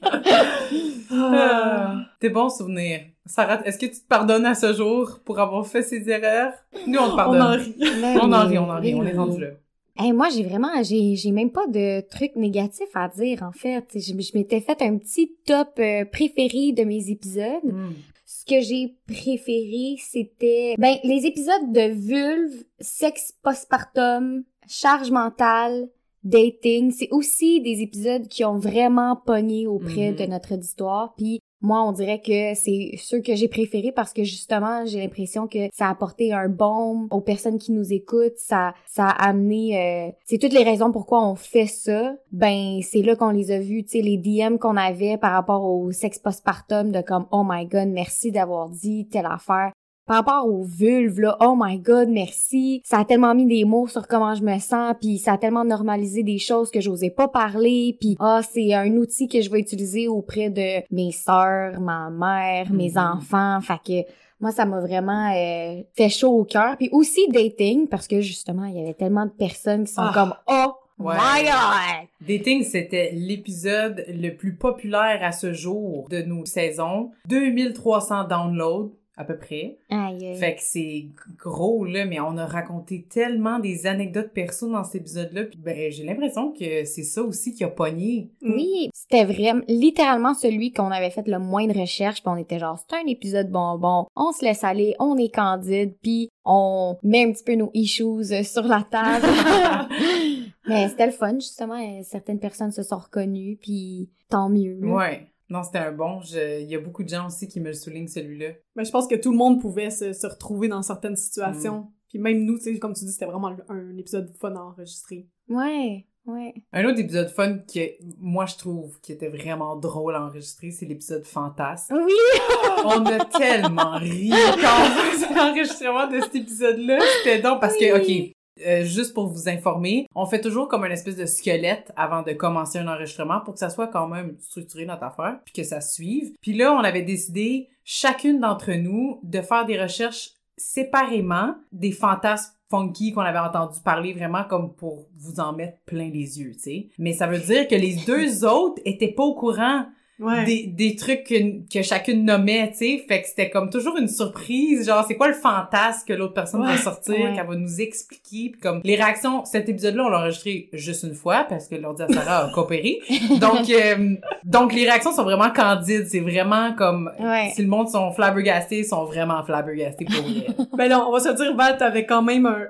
Ah. 1.13 1.97
Des 2.21 2.29
bons 2.31 2.49
souvenirs. 2.51 3.01
Sarah, 3.27 3.61
est-ce 3.65 3.79
que 3.79 3.87
tu 3.87 4.01
te 4.01 4.07
pardonnes 4.09 4.47
à 4.47 4.55
ce 4.55 4.73
jour 4.73 5.21
pour 5.25 5.39
avoir 5.39 5.67
fait 5.67 5.83
ces 5.83 6.09
erreurs? 6.09 6.53
Nous, 6.87 6.99
on 6.99 7.07
te 7.09 7.13
On 7.13 7.17
pardonne. 7.17 7.43
en 7.43 7.51
rit. 7.51 7.75
On 8.21 8.33
en 8.33 8.47
rit, 8.47 8.59
on 8.59 8.71
en 8.71 8.81
rit, 8.81 8.95
on 8.95 9.05
est 9.05 9.13
rendu 9.17 9.41
là. 9.41 9.49
Hey, 9.97 10.13
moi, 10.13 10.29
j'ai 10.31 10.43
vraiment, 10.43 10.83
j'ai, 10.83 11.17
j'ai 11.17 11.31
même 11.33 11.51
pas 11.53 11.67
de 11.67 12.01
trucs 12.09 12.35
négatifs 12.37 12.95
à 12.95 13.09
dire, 13.09 13.43
en 13.43 13.53
fait. 13.53 13.85
Je, 13.95 14.01
je 14.01 14.37
m'étais 14.39 14.61
fait 14.61 14.81
un 14.83 14.97
petit 14.97 15.37
top 15.45 15.79
euh, 15.79 16.05
préféré 16.07 16.73
de 16.73 16.85
mes 16.85 17.11
épisodes. 17.11 17.65
Mm. 17.65 17.91
Ce 18.25 18.45
que 18.47 18.61
j'ai 18.63 18.97
préféré, 19.07 19.97
c'était, 19.99 20.75
ben, 20.79 20.97
les 21.05 21.27
épisodes 21.27 21.73
de 21.73 21.93
vulve, 21.93 22.65
sexe 22.81 23.35
postpartum, 23.43 24.45
charge 24.67 25.11
mentale, 25.11 25.89
dating. 26.25 26.91
C'est 26.91 27.11
aussi 27.11 27.61
des 27.61 27.83
épisodes 27.83 28.27
qui 28.29 28.45
ont 28.45 28.57
vraiment 28.59 29.17
pogné 29.17 29.67
auprès 29.67 30.11
Mhm. 30.13 30.17
de 30.17 30.25
notre 30.27 30.55
auditoire. 30.55 31.15
Puis 31.17 31.41
moi, 31.63 31.83
on 31.85 31.93
dirait 31.93 32.21
que 32.21 32.55
c'est 32.55 32.93
ceux 32.99 33.21
que 33.21 33.35
j'ai 33.35 33.49
préférés 33.49 33.93
parce 33.93 34.13
que 34.13 34.25
justement, 34.25 34.85
j'ai 34.85 35.01
l'impression 35.01 35.47
que 35.47 35.69
ça 35.73 35.87
a 35.87 35.91
apporté 35.91 36.33
un 36.33 36.49
baume 36.49 37.07
aux 37.11 37.21
personnes 37.21 37.59
qui 37.59 37.73
nous 37.73 37.93
écoutent. 37.93 38.37
Ça, 38.37 38.75
ça 38.87 39.07
a 39.07 39.29
amené, 39.29 39.79
euh, 39.79 40.13
c'est 40.25 40.39
toutes 40.39 40.53
les 40.53 40.65
raisons 40.65 40.91
pourquoi 40.91 41.25
on 41.25 41.37
fait 41.37 41.67
ça. 41.67 42.15
Ben, 42.33 42.81
c'est 42.83 43.03
là 43.03 43.15
qu'on 43.15 43.31
les 43.31 43.53
a 43.53 43.61
vus, 43.61 43.85
tu 43.85 43.91
sais, 43.91 44.01
les 44.03 44.19
DM 44.19 44.57
qu'on 44.59 44.77
avait 44.77 45.17
par 45.17 45.33
rapport 45.33 45.65
au 45.65 45.93
sexe 45.93 46.19
postpartum 46.19 46.91
de 46.91 47.01
comme, 47.01 47.27
oh 47.31 47.45
my 47.47 47.67
god, 47.67 47.89
merci 47.89 48.33
d'avoir 48.33 48.69
dit 48.69 49.07
telle 49.09 49.27
affaire. 49.27 49.73
Par 50.13 50.27
rapport 50.27 50.47
aux 50.47 50.63
vulves, 50.65 51.21
là, 51.21 51.39
oh 51.41 51.55
my 51.59 51.79
god, 51.79 52.11
merci. 52.11 52.83
Ça 52.85 52.99
a 52.99 53.05
tellement 53.07 53.35
mis 53.35 53.47
des 53.47 53.65
mots 53.65 53.87
sur 53.87 54.07
comment 54.07 54.35
je 54.35 54.43
me 54.43 54.59
sens, 54.59 54.95
puis 55.01 55.17
ça 55.17 55.33
a 55.33 55.39
tellement 55.39 55.65
normalisé 55.65 56.23
des 56.23 56.37
choses 56.39 56.71
que 56.71 56.83
j'osais 56.83 57.09
pas 57.09 57.29
parler, 57.29 57.97
puis 57.99 58.17
ah, 58.21 58.43
c'est 58.43 58.75
un 58.75 58.95
outil 58.99 59.27
que 59.27 59.41
je 59.41 59.49
vais 59.51 59.61
utiliser 59.61 60.09
auprès 60.09 60.51
de 60.51 60.83
mes 60.95 61.13
sœurs, 61.13 61.81
ma 61.81 62.11
mère, 62.11 62.71
mes 62.71 62.91
Mhm. 62.91 62.99
enfants. 62.99 63.59
Fait 63.63 63.79
que 64.05 64.09
moi, 64.39 64.51
ça 64.53 64.67
m'a 64.67 64.81
vraiment 64.81 65.33
euh, 65.35 65.81
fait 65.97 66.11
chaud 66.11 66.41
au 66.41 66.45
cœur. 66.45 66.77
Puis 66.77 66.91
aussi 66.93 67.27
dating, 67.31 67.87
parce 67.89 68.07
que 68.07 68.21
justement, 68.21 68.67
il 68.67 68.75
y 68.77 68.81
avait 68.83 68.93
tellement 68.93 69.25
de 69.25 69.31
personnes 69.31 69.85
qui 69.85 69.95
sont 69.95 70.03
Ah. 70.03 70.11
comme 70.13 70.35
oh 70.49 70.73
Ouais. 70.99 71.15
my 71.17 71.43
god. 71.45 72.07
Dating, 72.29 72.63
c'était 72.65 73.11
l'épisode 73.15 74.05
le 74.09 74.31
plus 74.37 74.55
populaire 74.55 75.21
à 75.23 75.33
ce 75.33 75.53
jour 75.55 76.07
de 76.11 76.21
nos 76.23 76.45
saisons. 76.45 77.11
2300 77.29 78.25
downloads, 78.25 78.93
à 79.17 79.25
peu 79.25 79.37
près. 79.37 79.79
Aïe. 79.91 80.27
aïe. 80.27 80.37
Fait 80.37 80.55
que 80.55 80.63
c'est 80.63 81.07
gros, 81.39 81.85
là, 81.85 82.07
mais 82.07 82.21
on 82.21 82.37
a 82.39 82.47
raconté 82.47 83.07
tellement 83.09 83.59
des 83.59 83.87
anecdotes 83.87 84.33
perso 84.33 84.71
dans 84.71 84.85
cet 84.85 85.03
épisode-là. 85.03 85.45
Puis 85.45 85.59
ben, 85.59 85.91
j'ai 85.91 86.05
l'impression 86.05 86.53
que 86.53 86.85
c'est 86.85 87.03
ça 87.03 87.23
aussi 87.23 87.53
qui 87.53 87.63
a 87.65 87.69
pogné. 87.69 88.31
Oui, 88.43 88.91
c'était 88.95 89.25
vraiment 89.25 89.63
littéralement 89.69 90.35
celui 90.35 90.73
qu'on 90.73 90.91
avait 90.91 91.11
fait 91.11 91.29
le 91.29 91.39
moins 91.39 91.67
de 91.67 91.79
recherches, 91.79 92.23
puis 92.23 92.33
on 92.33 92.37
était 92.37 92.59
genre 92.59 92.79
c'est 92.79 92.97
un 92.97 93.07
épisode 93.07 93.51
bonbon, 93.51 94.07
on 94.17 94.33
se 94.33 94.45
laisse 94.45 94.65
aller, 94.65 94.95
on 94.99 95.17
est 95.17 95.35
candide, 95.35 95.95
puis 96.03 96.31
on 96.45 96.97
met 97.03 97.25
un 97.25 97.33
petit 97.33 97.45
peu 97.45 97.55
nos 97.55 97.71
issues 97.75 98.33
euh, 98.33 98.43
sur 98.43 98.63
la 98.63 98.83
table. 98.91 99.27
Mais 100.69 100.89
c'était 100.89 101.07
le 101.07 101.13
fun 101.13 101.35
justement, 101.35 101.75
euh, 101.75 102.03
certaines 102.03 102.41
personnes 102.41 102.73
se 102.73 102.83
sont 102.83 102.99
reconnues, 102.99 103.59
puis 103.61 104.09
tant 104.29 104.49
mieux. 104.49 104.79
Ouais. 104.83 105.27
Non, 105.53 105.63
c'était 105.63 105.79
un 105.79 105.93
bon. 105.93 106.21
Je- 106.23 106.61
Il 106.63 106.69
y 106.71 106.75
a 106.75 106.81
beaucoup 106.81 107.03
de 107.05 107.09
gens 107.09 107.27
aussi 107.27 107.47
qui 107.49 107.61
me 107.61 107.67
le 107.69 107.75
soulignent, 107.75 108.09
celui-là. 108.09 108.53
Mais 108.75 108.85
je 108.85 108.91
pense 108.91 109.07
que 109.07 109.15
tout 109.17 109.31
le 109.33 109.37
monde 109.37 109.61
pouvait 109.61 109.91
se, 109.91 110.13
se 110.13 110.27
retrouver 110.27 110.69
dans 110.69 110.83
certaines 110.83 111.13
Mm. 111.13 111.17
situations. 111.17 111.87
Puis 112.09 112.19
même 112.19 112.45
nous, 112.45 112.57
tu 112.59 112.65
sais, 112.65 112.79
comme 112.79 112.95
tu 112.95 113.05
dis, 113.05 113.13
c'était 113.13 113.27
vraiment 113.27 113.55
un 113.69 113.97
épisode 113.99 114.33
fun 114.41 114.55
à 114.57 114.61
enregistrer. 114.61 115.29
Ouais, 115.49 116.07
ouais. 116.27 116.55
Un 116.73 116.85
autre 116.85 117.01
épisode 117.01 117.29
fun 117.29 117.59
que 117.59 117.81
moi 118.19 118.45
je 118.47 118.57
trouve 118.57 119.01
qui 119.01 119.13
était 119.13 119.29
vraiment 119.29 119.77
drôle 119.77 120.15
à 120.15 120.25
enregistrer, 120.25 120.71
c'est 120.71 120.85
l'épisode 120.87 121.25
Fantasme. 121.25 121.95
Oui! 122.05 122.13
On 122.85 123.05
a 123.07 123.25
tellement 123.27 123.97
ri 123.99 124.31
quand 124.31 124.83
on 124.83 125.11
faisait 125.11 125.35
l'enregistrement 125.35 126.07
de 126.09 126.21
cet 126.21 126.35
épisode-là. 126.35 126.99
C'était 127.23 127.41
donc 127.43 127.61
parce 127.61 127.77
que, 127.77 127.97
ok, 127.99 128.35
euh, 128.67 128.85
juste 128.85 129.15
pour 129.15 129.29
vous 129.29 129.49
informer, 129.49 130.07
on 130.15 130.27
fait 130.27 130.41
toujours 130.41 130.69
comme 130.69 130.85
une 130.85 130.93
espèce 130.93 131.17
de 131.17 131.27
squelette 131.27 131.93
avant 131.97 132.23
de 132.23 132.33
commencer 132.33 132.79
un 132.79 132.89
enregistrement 132.89 133.41
pour 133.41 133.55
que 133.55 133.61
ça 133.61 133.71
soit 133.71 133.89
quand 133.89 134.09
même 134.09 134.37
structuré 134.41 134.87
notre 134.87 135.05
affaire, 135.05 135.39
puis 135.45 135.53
que 135.53 135.63
ça 135.63 135.81
suive. 135.81 136.33
Puis 136.41 136.55
là, 136.55 136.73
on 136.73 136.81
avait 136.81 137.03
décidé, 137.03 137.69
chacune 137.85 138.41
d'entre 138.41 138.73
nous, 138.73 139.21
de 139.23 139.41
faire 139.41 139.67
des 139.67 139.81
recherches 139.81 140.31
séparément 140.57 141.57
des 141.73 141.93
fantasmes 141.93 142.53
funky 142.73 143.13
qu'on 143.13 143.21
avait 143.21 143.39
entendu 143.39 143.81
parler 143.85 144.15
vraiment 144.15 144.45
comme 144.45 144.75
pour 144.75 145.07
vous 145.19 145.41
en 145.41 145.53
mettre 145.53 145.79
plein 145.85 146.09
les 146.09 146.41
yeux, 146.41 146.53
tu 146.55 146.61
sais. 146.61 146.89
Mais 146.99 147.13
ça 147.13 147.27
veut 147.27 147.39
dire 147.39 147.69
que 147.69 147.75
les 147.75 147.97
deux 148.07 148.45
autres 148.47 148.81
étaient 148.85 149.13
pas 149.13 149.25
au 149.25 149.35
courant 149.35 149.87
Ouais. 150.23 150.45
des, 150.45 150.67
des 150.67 150.97
trucs 150.97 151.25
que, 151.25 151.35
que 151.73 151.83
chacune 151.83 152.25
nommait, 152.25 152.71
tu 152.71 152.79
sais. 152.79 153.05
Fait 153.09 153.23
que 153.23 153.29
c'était 153.29 153.51
comme 153.51 153.69
toujours 153.71 153.97
une 153.99 154.09
surprise. 154.09 154.87
Genre, 154.87 155.05
c'est 155.07 155.17
quoi 155.17 155.29
le 155.29 155.35
fantasme 155.35 156.07
que 156.07 156.13
l'autre 156.13 156.35
personne 156.35 156.65
va 156.65 156.77
sortir, 156.77 157.15
ouais. 157.15 157.33
qu'elle 157.35 157.47
va 157.47 157.57
nous 157.57 157.81
expliquer. 157.81 158.51
Puis 158.51 158.61
comme, 158.61 158.81
les 158.85 158.95
réactions, 158.97 159.45
cet 159.45 159.69
épisode-là, 159.69 160.05
on 160.05 160.09
l'a 160.09 160.19
enregistré 160.21 160.69
juste 160.73 161.03
une 161.03 161.15
fois 161.15 161.45
parce 161.49 161.69
que 161.69 161.75
l'ordi 161.75 162.03
à 162.03 162.09
Sarah 162.09 162.47
a 162.47 162.53
coopéré. 162.53 163.01
Donc, 163.41 163.69
euh, 163.71 164.15
donc 164.45 164.73
les 164.75 164.85
réactions 164.85 165.13
sont 165.13 165.25
vraiment 165.25 165.51
candides. 165.51 166.07
C'est 166.09 166.21
vraiment 166.21 166.73
comme, 166.75 167.11
Ouais. 167.19 167.51
si 167.55 167.63
le 167.63 167.69
monde 167.69 167.89
sont 167.89 168.13
flabbergastés, 168.13 168.79
ils 168.79 168.85
sont 168.85 169.05
vraiment 169.05 169.43
flabbergastés 169.45 170.05
pour 170.05 170.23
vrai. 170.23 170.47
Ben 170.77 170.89
là, 170.89 171.05
on 171.07 171.13
va 171.13 171.21
se 171.21 171.29
dire, 171.31 171.55
Val, 171.55 171.77
t'avais 171.77 172.07
quand 172.07 172.23
même 172.23 172.47
un... 172.47 172.67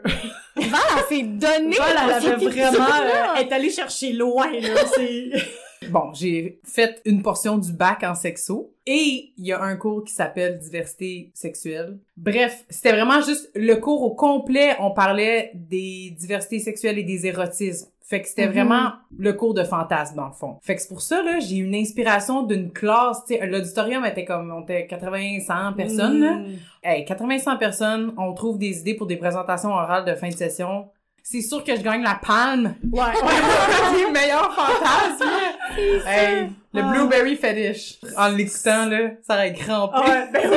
Val, 0.56 0.80
elle 0.96 1.16
s'est 1.16 1.22
donnée 1.22 1.76
Val, 1.76 1.96
elle 2.04 2.12
avait 2.32 2.36
vraiment... 2.46 2.84
euh, 2.84 3.34
elle 3.38 3.46
est 3.46 3.52
allée 3.52 3.70
chercher 3.70 4.12
loin, 4.12 4.46
là. 4.52 4.68
C'est... 4.96 5.30
Bon, 5.90 6.12
j'ai 6.14 6.60
fait 6.64 7.00
une 7.04 7.22
portion 7.22 7.58
du 7.58 7.72
bac 7.72 8.02
en 8.04 8.14
sexo 8.14 8.72
et 8.86 9.32
il 9.36 9.46
y 9.46 9.52
a 9.52 9.60
un 9.62 9.76
cours 9.76 10.04
qui 10.04 10.12
s'appelle 10.12 10.58
diversité 10.58 11.30
sexuelle. 11.34 11.98
Bref, 12.16 12.64
c'était 12.70 12.92
vraiment 12.92 13.20
juste 13.20 13.50
le 13.54 13.74
cours 13.76 14.02
au 14.02 14.14
complet, 14.14 14.76
on 14.80 14.90
parlait 14.92 15.50
des 15.54 16.14
diversités 16.18 16.58
sexuelles 16.58 16.98
et 16.98 17.04
des 17.04 17.26
érotismes. 17.26 17.88
Fait 18.04 18.20
que 18.20 18.28
c'était 18.28 18.46
Mhm. 18.48 18.52
vraiment 18.52 18.90
le 19.16 19.32
cours 19.32 19.54
de 19.54 19.64
fantasme 19.64 20.16
dans 20.16 20.26
le 20.26 20.32
fond. 20.34 20.58
Fait 20.60 20.74
que 20.74 20.82
c'est 20.82 20.88
pour 20.88 21.00
ça 21.00 21.22
là, 21.22 21.38
j'ai 21.40 21.56
eu 21.56 21.64
une 21.64 21.74
inspiration 21.74 22.42
d'une 22.42 22.70
classe, 22.70 23.24
tu 23.26 23.34
sais, 23.36 23.46
l'auditorium 23.46 24.04
était 24.04 24.24
comme 24.26 24.52
on 24.54 24.62
était 24.62 24.86
80 24.86 25.38
100 25.46 25.72
personnes 25.74 26.20
là. 26.20 26.32
Mm. 26.34 26.46
Hey, 26.82 27.04
80 27.06 27.38
100 27.38 27.56
personnes, 27.56 28.12
on 28.18 28.34
trouve 28.34 28.58
des 28.58 28.80
idées 28.80 28.94
pour 28.94 29.06
des 29.06 29.16
présentations 29.16 29.70
orales 29.70 30.04
de 30.04 30.14
fin 30.14 30.28
de 30.28 30.34
session. 30.36 30.88
C'est 31.22 31.40
sûr 31.40 31.62
que 31.62 31.74
je 31.76 31.80
gagne 31.82 32.02
la 32.02 32.18
palme. 32.20 32.74
Ouais, 32.92 33.00
ouais. 33.00 34.04
les 34.04 34.10
meilleurs 34.10 34.50
fantasmes. 35.74 36.04
Hey, 36.04 36.50
le 36.74 36.80
Ah. 36.82 36.90
blueberry 36.92 37.36
fetish. 37.36 38.00
En 38.16 38.28
l'écoutant, 38.28 38.86
là, 38.86 39.10
ça 39.26 39.34
aurait 39.34 39.52
crampé. 39.52 39.92
Ah 39.94 40.02
ouais, 40.08 40.28
ben, 40.32 40.50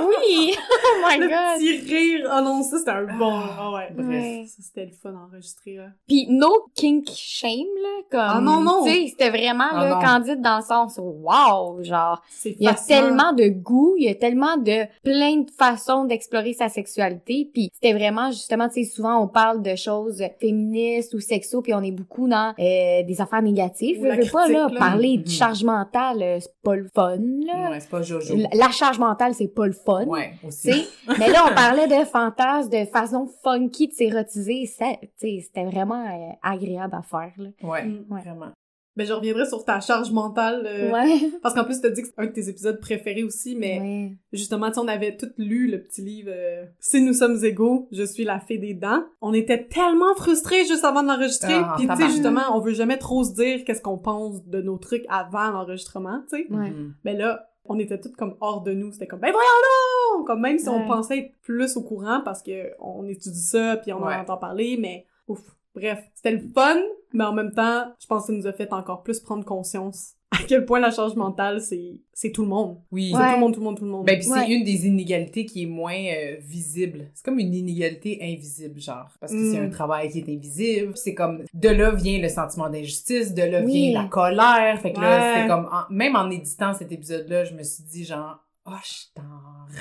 Oui! 0.00 0.54
Oh 0.92 1.06
my 1.08 1.18
le 1.18 1.28
god! 1.28 1.58
petit 1.58 1.78
rire. 1.94 2.28
Ah 2.30 2.40
non, 2.42 2.62
ça, 2.62 2.78
c'était 2.78 2.90
un 2.90 3.04
bon... 3.18 3.32
Ah 3.58 3.70
ouais, 3.72 3.88
bref. 3.94 4.06
Ouais. 4.08 4.44
Ça, 4.46 4.62
c'était 4.62 4.86
le 4.86 4.92
fun 4.92 5.14
enregistré, 5.14 5.76
là. 5.76 5.86
Puis 6.06 6.26
no 6.30 6.48
kink 6.74 7.08
shame, 7.14 7.50
là, 7.82 8.02
comme... 8.10 8.20
Ah 8.20 8.40
non, 8.40 8.60
non. 8.60 8.84
Tu 8.84 8.90
sais, 8.90 9.06
c'était 9.08 9.30
vraiment, 9.30 9.64
Ah 9.72 9.84
là, 9.84 9.94
non. 9.94 10.00
candide 10.00 10.40
dans 10.40 10.56
le 10.58 10.62
sens, 10.62 10.98
wow, 10.98 11.82
genre... 11.82 12.22
C'est 12.30 12.56
Il 12.58 12.64
y 12.64 12.68
a 12.68 12.74
tellement 12.74 13.32
de 13.32 13.48
goût, 13.48 13.94
il 13.98 14.04
y 14.04 14.08
a 14.08 14.14
tellement 14.14 14.56
de 14.56 14.84
plein 15.02 15.36
de 15.38 15.50
façons 15.56 16.04
d'explorer 16.04 16.52
sa 16.54 16.68
sexualité, 16.68 17.48
puis 17.52 17.70
c'était 17.74 17.92
vraiment 17.94 18.30
justement, 18.30 18.68
tu 18.68 18.84
sais, 18.84 18.90
souvent 18.90 19.22
on 19.22 19.28
parle 19.28 19.62
de 19.62 19.74
choses 19.76 20.22
féministes 20.40 21.14
ou 21.14 21.20
sexo, 21.20 21.62
puis 21.62 21.74
on 21.74 21.82
est 21.82 21.90
beaucoup 21.92 22.28
dans 22.28 22.54
euh, 22.58 23.02
des 23.02 23.20
affaires 23.20 23.42
négatives. 23.42 23.98
Ou 24.00 24.04
Je 24.04 24.08
la 24.08 24.16
veux 24.16 24.30
pas 24.30 24.48
là 24.48 24.64
critique, 24.64 24.74
là. 24.74 24.78
parler 24.86 25.16
de 25.18 25.22
Mhm. 25.22 25.26
Charge 25.50 25.64
mentale, 25.64 26.22
euh, 26.22 26.38
c'est 26.40 26.54
pas 26.62 26.76
le 26.76 26.88
fun 26.94 27.16
là. 27.46 27.70
Ouais, 27.70 27.80
c'est 27.80 27.90
pas 27.90 28.02
Jojo. 28.02 28.36
La- 28.36 28.48
La 28.66 28.70
charge 28.70 28.98
mentale, 28.98 29.34
c'est 29.34 29.48
pas 29.48 29.66
le 29.66 29.72
fun. 29.72 30.04
Ouais, 30.06 30.32
aussi. 30.46 30.88
Mais 31.18 31.28
là, 31.30 31.44
on 31.50 31.54
parlait 31.54 31.86
de 31.86 32.04
fantasmes, 32.04 32.70
de 32.70 32.84
façon 32.86 33.28
funky 33.42 33.88
de 33.88 33.92
s'érotiser. 33.92 34.66
C'était 34.66 35.64
vraiment 35.64 36.04
euh, 36.06 36.32
agréable 36.42 36.94
à 36.94 37.02
faire. 37.02 37.32
Là. 37.36 37.48
Ouais, 37.62 37.84
Mm, 37.84 38.04
ouais. 38.10 38.20
vraiment. 38.22 38.50
Ben, 38.96 39.06
je 39.06 39.12
reviendrai 39.12 39.46
sur 39.46 39.64
ta 39.64 39.80
charge 39.80 40.10
mentale. 40.12 40.64
euh, 40.66 40.90
Ouais. 40.92 41.30
Parce 41.42 41.54
qu'en 41.54 41.64
plus, 41.64 41.80
t'as 41.80 41.90
dit 41.90 42.02
que 42.02 42.08
c'est 42.08 42.18
un 42.18 42.26
de 42.26 42.32
tes 42.32 42.48
épisodes 42.48 42.80
préférés 42.80 43.22
aussi, 43.22 43.54
mais 43.56 43.78
Ouais. 43.80 44.12
justement, 44.32 44.66
tu 44.68 44.74
sais, 44.74 44.80
on 44.80 44.88
avait 44.88 45.16
tout 45.16 45.30
lu 45.38 45.68
le 45.70 45.82
petit 45.82 46.02
livre 46.02 46.30
euh, 46.32 46.64
Si 46.80 47.00
nous 47.00 47.12
sommes 47.14 47.42
égaux, 47.44 47.88
je 47.92 48.02
suis 48.02 48.24
la 48.24 48.40
fée 48.40 48.58
des 48.58 48.74
dents. 48.74 49.04
On 49.20 49.32
était 49.32 49.66
tellement 49.68 50.14
frustrés 50.16 50.64
juste 50.66 50.84
avant 50.84 51.02
de 51.02 51.08
l'enregistrer. 51.08 51.54
Ah, 51.54 51.74
Puis, 51.78 51.86
tu 51.88 51.96
sais, 51.96 52.08
justement, 52.08 52.42
on 52.54 52.60
veut 52.60 52.74
jamais 52.74 52.98
trop 52.98 53.22
se 53.24 53.32
dire 53.32 53.64
qu'est-ce 53.64 53.80
qu'on 53.82 53.98
pense 53.98 54.44
de 54.44 54.60
nos 54.60 54.76
trucs 54.78 55.04
avant 55.08 55.50
l'enregistrement, 55.50 56.22
tu 56.28 56.38
sais. 56.38 56.46
Mhm. 56.50 56.94
Mais 57.04 57.14
là, 57.16 57.46
on 57.64 57.78
était 57.78 58.00
tous 58.00 58.10
comme 58.12 58.36
hors 58.40 58.62
de 58.62 58.72
nous. 58.72 58.90
C'était 58.92 59.06
comme, 59.06 59.20
ben 59.20 59.30
voyons 59.30 60.18
donc! 60.18 60.26
Comme 60.26 60.40
même 60.40 60.58
si 60.58 60.68
on 60.68 60.86
pensait 60.86 61.18
être 61.18 61.32
plus 61.42 61.76
au 61.76 61.82
courant 61.82 62.20
parce 62.24 62.42
que 62.42 62.70
on 62.80 63.06
étudie 63.06 63.40
ça 63.42 63.76
puis 63.76 63.92
on 63.92 64.02
Ouais. 64.04 64.14
en 64.16 64.20
entend 64.22 64.36
parler, 64.38 64.76
mais 64.80 65.06
ouf. 65.28 65.40
Bref, 65.74 66.02
c'était 66.14 66.32
le 66.32 66.40
fun, 66.54 66.76
mais 67.12 67.24
en 67.24 67.32
même 67.32 67.52
temps, 67.52 67.84
je 68.00 68.06
pense 68.06 68.22
que 68.22 68.32
ça 68.32 68.32
nous 68.38 68.46
a 68.46 68.52
fait 68.52 68.72
encore 68.72 69.02
plus 69.02 69.20
prendre 69.20 69.44
conscience 69.44 70.14
à 70.32 70.44
quel 70.46 70.64
point 70.64 70.78
la 70.78 70.92
charge 70.92 71.16
mentale, 71.16 71.60
c'est, 71.60 71.98
c'est 72.12 72.30
tout 72.30 72.42
le 72.42 72.48
monde. 72.48 72.78
Oui. 72.92 73.10
C'est 73.12 73.18
Ouais. 73.18 73.28
tout 73.30 73.34
le 73.34 73.40
monde, 73.40 73.52
tout 73.54 73.60
le 73.60 73.64
monde, 73.64 73.76
tout 73.78 73.84
le 73.84 73.90
monde. 73.90 74.06
Ben, 74.06 74.16
pis 74.18 74.30
Ouais. 74.30 74.38
c'est 74.46 74.52
une 74.52 74.62
des 74.62 74.86
inégalités 74.86 75.44
qui 75.44 75.64
est 75.64 75.66
moins 75.66 75.92
euh, 75.92 76.36
visible. 76.40 77.10
C'est 77.14 77.24
comme 77.24 77.40
une 77.40 77.52
inégalité 77.52 78.18
invisible, 78.22 78.78
genre. 78.80 79.08
Parce 79.20 79.32
que 79.32 79.52
c'est 79.52 79.60
Mm. 79.60 79.64
un 79.64 79.70
travail 79.70 80.08
qui 80.08 80.20
est 80.20 80.28
invisible. 80.32 80.92
C'est 80.94 81.14
comme, 81.14 81.42
de 81.52 81.68
là 81.68 81.90
vient 81.90 82.20
le 82.20 82.28
sentiment 82.28 82.70
d'injustice, 82.70 83.34
de 83.34 83.42
là 83.42 83.60
Oui. 83.64 83.90
vient 83.90 84.02
la 84.02 84.08
colère. 84.08 84.78
Fait 84.80 84.92
que 84.92 85.00
là, 85.00 85.34
c'était 85.34 85.48
comme, 85.48 85.66
en- 85.66 85.92
même 85.92 86.14
en 86.14 86.30
éditant 86.30 86.74
cet 86.74 86.92
épisode-là, 86.92 87.44
je 87.44 87.54
me 87.54 87.64
suis 87.64 87.82
dit, 87.82 88.04
genre, 88.04 88.38
oh, 88.66 88.70
je 88.82 88.88
suis 88.88 89.10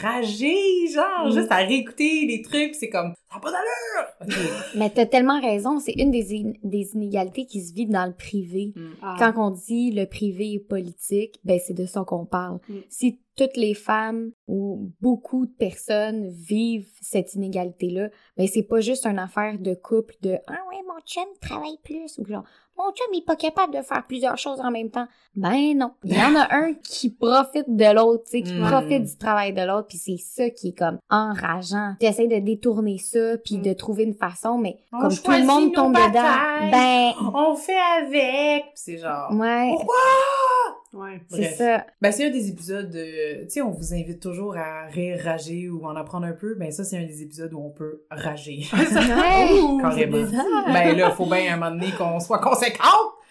enragée, 0.04 0.88
genre, 0.94 1.28
Mm. 1.28 1.32
juste 1.32 1.52
à 1.52 1.58
réécouter 1.58 2.26
les 2.28 2.42
trucs, 2.42 2.76
c'est 2.76 2.90
comme, 2.90 3.14
ça 3.30 3.36
n'a 3.36 3.42
pas 3.42 3.52
d'allure! 3.52 4.36
Mais 4.76 4.90
t'as 4.90 5.06
tellement 5.06 5.40
raison, 5.40 5.80
c'est 5.80 5.94
une 5.94 6.12
des, 6.12 6.36
in- 6.42 6.54
des 6.64 6.92
inégalités 6.94 7.46
qui 7.46 7.62
se 7.62 7.74
vit 7.74 7.86
dans 7.88 8.06
le 8.06 8.14
privé. 8.14 8.74
Mm. 8.76 8.90
Ah. 9.02 9.16
Quand 9.20 9.34
on 9.38 9.52
dit 9.52 9.92
le 9.92 10.06
privé 10.06 10.54
est 10.54 10.60
politique, 10.60 11.40
ben 11.44 11.60
c'est 11.66 11.74
de 11.74 11.86
ça 11.86 12.04
qu'on 12.06 12.26
parle. 12.26 12.60
Mm. 12.70 12.80
Si 12.90 13.20
toutes 13.36 13.56
les 13.58 13.74
femmes 13.74 14.32
ou 14.48 14.92
beaucoup 15.00 15.46
de 15.46 15.52
personnes 15.54 16.30
vivent 16.30 16.90
cette 17.02 17.34
inégalité-là, 17.36 18.10
ben 18.38 18.48
c'est 18.48 18.64
pas 18.64 18.82
juste 18.82 19.06
une 19.06 19.20
affaire 19.20 19.58
de 19.60 19.74
couple 19.76 20.16
de 20.22 20.38
ah 20.48 20.58
ouais 20.70 20.82
mon 20.86 21.00
chum 21.06 21.24
travaille 21.42 21.78
plus 21.84 22.18
ou 22.18 22.26
genre 22.26 22.44
mon 22.80 22.92
chum 22.94 23.08
il 23.14 23.20
est 23.20 23.26
pas 23.26 23.36
capable 23.36 23.76
de 23.76 23.82
faire 23.82 24.04
plusieurs 24.08 24.38
choses 24.38 24.60
en 24.62 24.72
même 24.72 24.90
temps. 24.90 25.06
Ben 25.36 25.78
non, 25.78 25.92
il 26.04 26.18
y 26.18 26.22
en 26.22 26.36
a 26.36 26.48
un 26.56 26.74
qui 26.74 27.10
profite 27.12 27.66
de 27.68 27.94
l'autre, 27.94 28.24
tu 28.24 28.32
sais, 28.32 28.42
qui 28.42 28.54
Mm. 28.54 28.68
profite 28.68 29.04
du 29.04 29.18
travail 29.18 29.54
de 29.54 29.62
l'autre, 29.62 29.88
puis 29.88 29.98
c'est 29.98 30.18
ça 30.18 30.50
qui 30.50 30.70
est 30.70 30.78
comme 30.78 30.98
enrageant. 31.10 31.94
T'essaies 32.00 32.28
de 32.28 32.40
détourner 32.40 32.98
ça 32.98 33.38
puis 33.44 33.58
Mm. 33.58 33.62
de 33.62 33.74
trouver 33.74 34.04
une 34.04 34.14
façon, 34.16 34.58
mais 34.58 34.78
On 34.92 35.00
comme 35.02 35.16
tout 35.16 35.32
le 35.32 35.46
monde 35.46 35.74
tombe 35.74 35.94
batailles. 35.94 36.10
dedans, 36.12 36.72
ben 36.72 37.12
On 37.36 37.56
fait 37.56 37.78
avec! 38.02 38.66
C'est 38.76 38.98
genre, 38.98 39.32
ouais, 39.34 39.68
pourquoi? 39.70 39.96
Ouais. 40.92 41.22
c'est 41.30 41.52
ça. 41.52 41.86
Ben, 42.02 42.12
c'est 42.12 42.26
un 42.26 42.30
des 42.32 42.50
épisodes, 42.50 42.94
euh, 42.96 43.44
tu 43.44 43.50
sais, 43.50 43.62
on 43.62 43.70
vous 43.70 43.94
invite 43.94 44.20
toujours 44.20 44.58
à 44.58 44.86
rire, 44.88 45.20
rager 45.24 45.70
ou 45.70 45.86
en 45.86 45.96
apprendre 45.96 46.26
un 46.26 46.32
peu. 46.34 46.56
Ben, 46.56 46.72
ça, 46.72 46.84
c'est 46.84 46.98
un 46.98 47.06
des 47.06 47.22
épisodes 47.22 47.54
où 47.54 47.60
on 47.60 47.70
peut 47.70 48.02
rager. 48.10 48.66
Ouais. 48.74 49.60
Ouh, 49.62 49.80
Carrément. 49.80 50.18
ben, 50.68 50.98
là, 50.98 51.12
faut 51.12 51.26
bien 51.28 51.54
un 51.54 51.58
moment 51.58 51.72
donné 51.72 51.92
qu'on 51.98 52.20
soit 52.20 52.40
conséquent. 52.40 52.84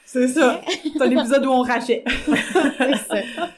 C'est 0.05 0.29
ça. 0.29 0.61
C'est 0.83 1.03
un 1.03 1.11
épisode 1.11 1.45
où 1.45 1.51
on 1.51 1.63
rachait. 1.63 2.05
C'est 2.27 2.97
ça. 2.97 3.49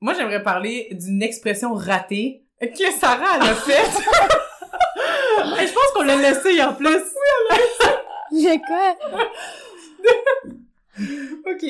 Moi, 0.00 0.14
j'aimerais 0.14 0.42
parler 0.42 0.88
d'une 0.92 1.22
expression 1.22 1.74
ratée 1.74 2.44
que 2.60 2.92
Sarah, 2.98 3.36
elle 3.36 3.48
a 3.48 3.54
faite. 3.54 4.02
Et 5.60 5.66
je 5.66 5.72
pense 5.72 5.90
qu'on 5.94 6.02
l'a 6.02 6.16
laissé 6.16 6.62
en 6.62 6.74
plus. 6.74 7.02
J'ai 8.32 8.58
quoi? 8.58 8.94
OK. 10.98 11.64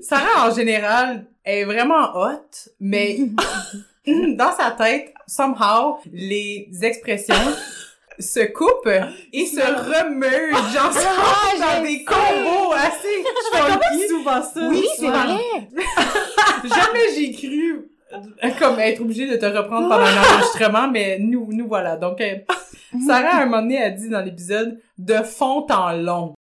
Sarah, 0.00 0.48
en 0.50 0.54
général, 0.54 1.26
est 1.44 1.64
vraiment 1.64 2.14
hot, 2.14 2.48
mais 2.80 3.18
dans 4.06 4.52
sa 4.56 4.72
tête, 4.72 5.14
somehow, 5.26 5.98
les 6.12 6.68
expressions 6.82 7.34
se 8.18 8.40
coupent 8.46 8.88
et 9.32 9.46
se 9.46 9.60
remeuvent, 9.60 10.72
genre, 10.72 10.90
Ah, 10.94 11.52
dans 11.58 11.84
je 11.84 11.88
des 11.88 12.04
combos 12.04 12.72
assez 12.72 13.24
funky. 13.52 14.08
souvent 14.08 14.42
ça. 14.42 14.68
Oui, 14.68 14.86
C'est 14.98 15.06
vrai. 15.08 15.36
Jamais 16.64 17.14
j'ai 17.14 17.32
cru 17.32 17.88
comme 18.58 18.78
être 18.78 19.00
obligée 19.00 19.26
de 19.26 19.36
te 19.36 19.46
reprendre 19.46 19.88
pendant 19.88 20.04
un 20.04 20.16
enregistrement, 20.16 20.88
mais 20.88 21.18
nous, 21.18 21.48
nous 21.52 21.66
voilà. 21.66 21.96
Donc, 21.96 22.20
euh, 22.20 22.36
Sarah, 23.06 23.36
à 23.38 23.42
un 23.42 23.46
moment 23.46 23.62
donné, 23.62 23.82
a 23.82 23.90
dit 23.90 24.08
dans 24.08 24.20
l'épisode 24.20 24.80
«de 24.98 25.16
fond 25.22 25.66
en 25.70 25.92
long 25.92 26.34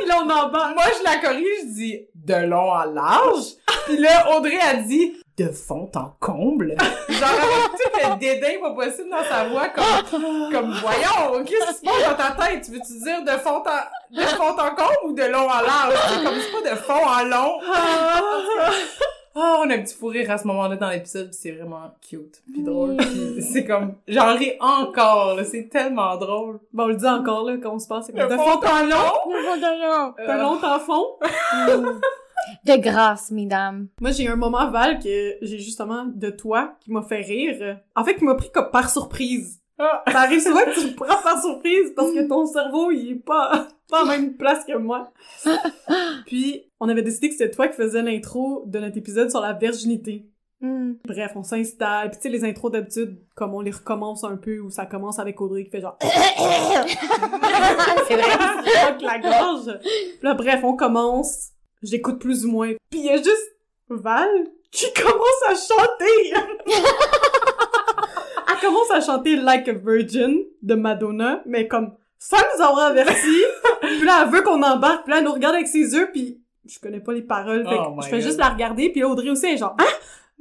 Puis 0.00 0.08
là, 0.08 0.16
on 0.18 0.30
en». 0.30 0.50
Moi, 0.74 0.84
je 0.98 1.04
la 1.04 1.16
corrige, 1.18 1.46
je 1.62 1.66
dis 1.66 2.06
«de 2.14 2.34
long 2.46 2.72
en 2.72 2.84
large». 2.84 3.44
Puis 3.86 3.98
là, 3.98 4.34
Audrey 4.36 4.58
a 4.58 4.74
dit 4.74 5.16
«de 5.38 5.48
fond 5.48 5.90
en 5.94 6.14
comble». 6.20 6.74
Genre 7.08 7.28
avec 7.28 7.70
tout 7.72 8.10
le 8.10 8.18
dédain 8.18 8.60
pas 8.60 8.74
possible 8.74 9.10
dans 9.10 9.24
sa 9.24 9.44
voix, 9.48 9.68
comme, 9.68 10.50
comme 10.52 10.72
voyons, 10.80 11.44
qu'est-ce 11.44 11.80
qui 11.80 11.86
se 11.86 11.92
passe 11.92 12.08
dans 12.08 12.16
ta 12.16 12.46
tête? 12.46 12.64
Tu 12.64 12.72
veux-tu 12.72 13.02
dire 13.02 13.22
de 13.22 13.38
fond 13.40 13.62
en, 13.62 14.16
de 14.16 14.22
fond 14.22 14.52
en 14.52 14.74
comble 14.74 14.98
ou 15.04 15.12
de 15.12 15.24
long 15.24 15.48
en 15.48 15.60
large? 15.60 15.94
C'est 16.08 16.24
comme, 16.24 16.40
c'est 16.40 16.62
pas 16.62 16.70
de 16.70 16.76
fond 16.76 17.06
en 17.06 17.24
long. 17.24 17.60
Ah, 19.34 19.62
on 19.64 19.70
a 19.70 19.74
un 19.74 19.82
petit 19.82 19.94
fou 19.94 20.08
rire 20.08 20.30
à 20.30 20.38
ce 20.38 20.46
moment-là 20.48 20.76
dans 20.76 20.90
l'épisode, 20.90 21.30
pis 21.30 21.36
c'est 21.36 21.52
vraiment 21.52 21.94
cute, 22.00 22.42
puis 22.52 22.62
drôle, 22.62 22.96
puis 22.96 23.40
c'est 23.42 23.64
comme, 23.64 23.94
j'en 24.08 24.34
ris 24.36 24.54
encore, 24.58 25.36
là, 25.36 25.44
c'est 25.44 25.68
tellement 25.68 26.16
drôle. 26.16 26.58
Bon, 26.72 26.84
on 26.84 26.86
le 26.88 26.96
dit 26.96 27.06
encore, 27.06 27.44
là, 27.44 27.56
quand 27.62 27.74
on 27.74 27.78
se 27.78 27.86
passe. 27.86 28.06
c'est 28.06 28.16
Le 28.16 28.26
De 28.26 28.36
fond 28.36 28.42
fond 28.42 28.66
en 28.66 28.82
long. 28.82 29.30
Le 29.30 29.42
fond 29.42 29.56
de 29.56 30.08
l'eau. 30.08 30.14
T'as 30.26 30.42
long 30.42 30.58
en 30.62 30.78
fond. 30.80 31.06
De 32.64 32.76
grâce, 32.76 33.30
mesdames. 33.30 33.88
Moi, 34.00 34.10
j'ai 34.10 34.26
un 34.26 34.34
moment, 34.34 34.70
Val, 34.70 34.98
que 34.98 35.36
j'ai 35.40 35.58
justement 35.58 36.04
de 36.06 36.30
toi 36.30 36.74
qui 36.80 36.90
m'a 36.90 37.02
fait 37.02 37.20
rire. 37.20 37.78
En 37.94 38.02
fait, 38.02 38.16
qui 38.16 38.24
m'a 38.24 38.34
pris 38.34 38.50
comme 38.50 38.70
par 38.70 38.90
surprise. 38.90 39.60
Ah. 39.82 40.04
Ça 40.12 40.20
arrive 40.20 40.40
souvent 40.40 40.60
que 40.60 40.78
tu 40.78 40.88
me 40.88 40.94
prends 40.94 41.22
par 41.22 41.40
surprise 41.40 41.92
parce 41.96 42.12
que 42.12 42.28
ton 42.28 42.44
cerveau, 42.44 42.90
il 42.90 43.12
est 43.12 43.24
pas, 43.24 43.66
pas 43.88 44.02
en 44.02 44.06
même 44.06 44.36
place 44.36 44.64
que 44.66 44.76
moi. 44.76 45.10
Puis, 46.26 46.70
on 46.80 46.88
avait 46.88 47.02
décidé 47.02 47.30
que 47.30 47.34
c'était 47.34 47.50
toi 47.50 47.66
qui 47.66 47.76
faisais 47.76 48.02
l'intro 48.02 48.64
de 48.66 48.78
notre 48.78 48.98
épisode 48.98 49.30
sur 49.30 49.40
la 49.40 49.54
virginité. 49.54 50.26
Hmm. 50.60 50.92
Bref, 51.06 51.32
on 51.34 51.42
s'installe. 51.42 52.10
Puis 52.10 52.18
tu 52.18 52.24
sais, 52.24 52.28
les 52.28 52.44
intros 52.44 52.70
d'habitude, 52.70 53.18
comme 53.34 53.54
on 53.54 53.62
les 53.62 53.70
recommence 53.70 54.22
un 54.24 54.36
peu, 54.36 54.60
où 54.60 54.68
ça 54.68 54.84
commence 54.84 55.18
avec 55.18 55.40
Audrey 55.40 55.64
qui 55.64 55.70
fait 55.70 55.80
genre... 55.80 55.96
C'est 56.02 56.08
vrai. 58.16 58.36
la 59.00 59.18
gorge. 59.18 59.78
Puis 59.80 60.18
là, 60.22 60.34
bref, 60.34 60.60
on 60.62 60.76
commence. 60.76 61.52
J'écoute 61.82 62.18
plus 62.18 62.44
ou 62.44 62.50
moins. 62.50 62.74
Puis 62.90 63.00
il 63.00 63.06
y 63.06 63.10
a 63.10 63.16
juste 63.16 63.56
Val 63.88 64.28
qui 64.70 64.92
commence 64.92 65.42
à 65.48 65.54
chanter. 65.54 66.34
Commence 68.60 68.90
à 68.92 69.00
chanter 69.00 69.36
Like 69.36 69.68
a 69.68 69.72
Virgin 69.72 70.36
de 70.62 70.74
Madonna, 70.74 71.42
mais 71.46 71.66
comme 71.68 71.94
sans 72.18 72.36
nous 72.56 72.62
avoir 72.62 72.86
averti. 72.90 73.14
puis 73.80 74.04
là, 74.04 74.24
elle 74.24 74.30
veut 74.32 74.42
qu'on 74.42 74.62
embarque. 74.62 75.04
Puis 75.04 75.12
là, 75.12 75.18
elle 75.18 75.24
nous 75.24 75.32
regarde 75.32 75.54
avec 75.54 75.68
ses 75.68 75.94
yeux, 75.94 76.10
puis 76.12 76.40
je 76.66 76.78
connais 76.78 77.00
pas 77.00 77.12
les 77.12 77.22
paroles. 77.22 77.66
Fait 77.68 77.74
que 77.76 77.80
Oh 77.80 77.96
je 78.02 78.08
fais 78.08 78.16
God. 78.18 78.24
juste 78.26 78.38
la 78.38 78.50
regarder, 78.50 78.90
puis 78.90 79.00
là, 79.00 79.08
Audrey 79.08 79.30
aussi 79.30 79.46
elle 79.46 79.54
est 79.54 79.58
genre 79.58 79.76
«Hein? 79.78 79.84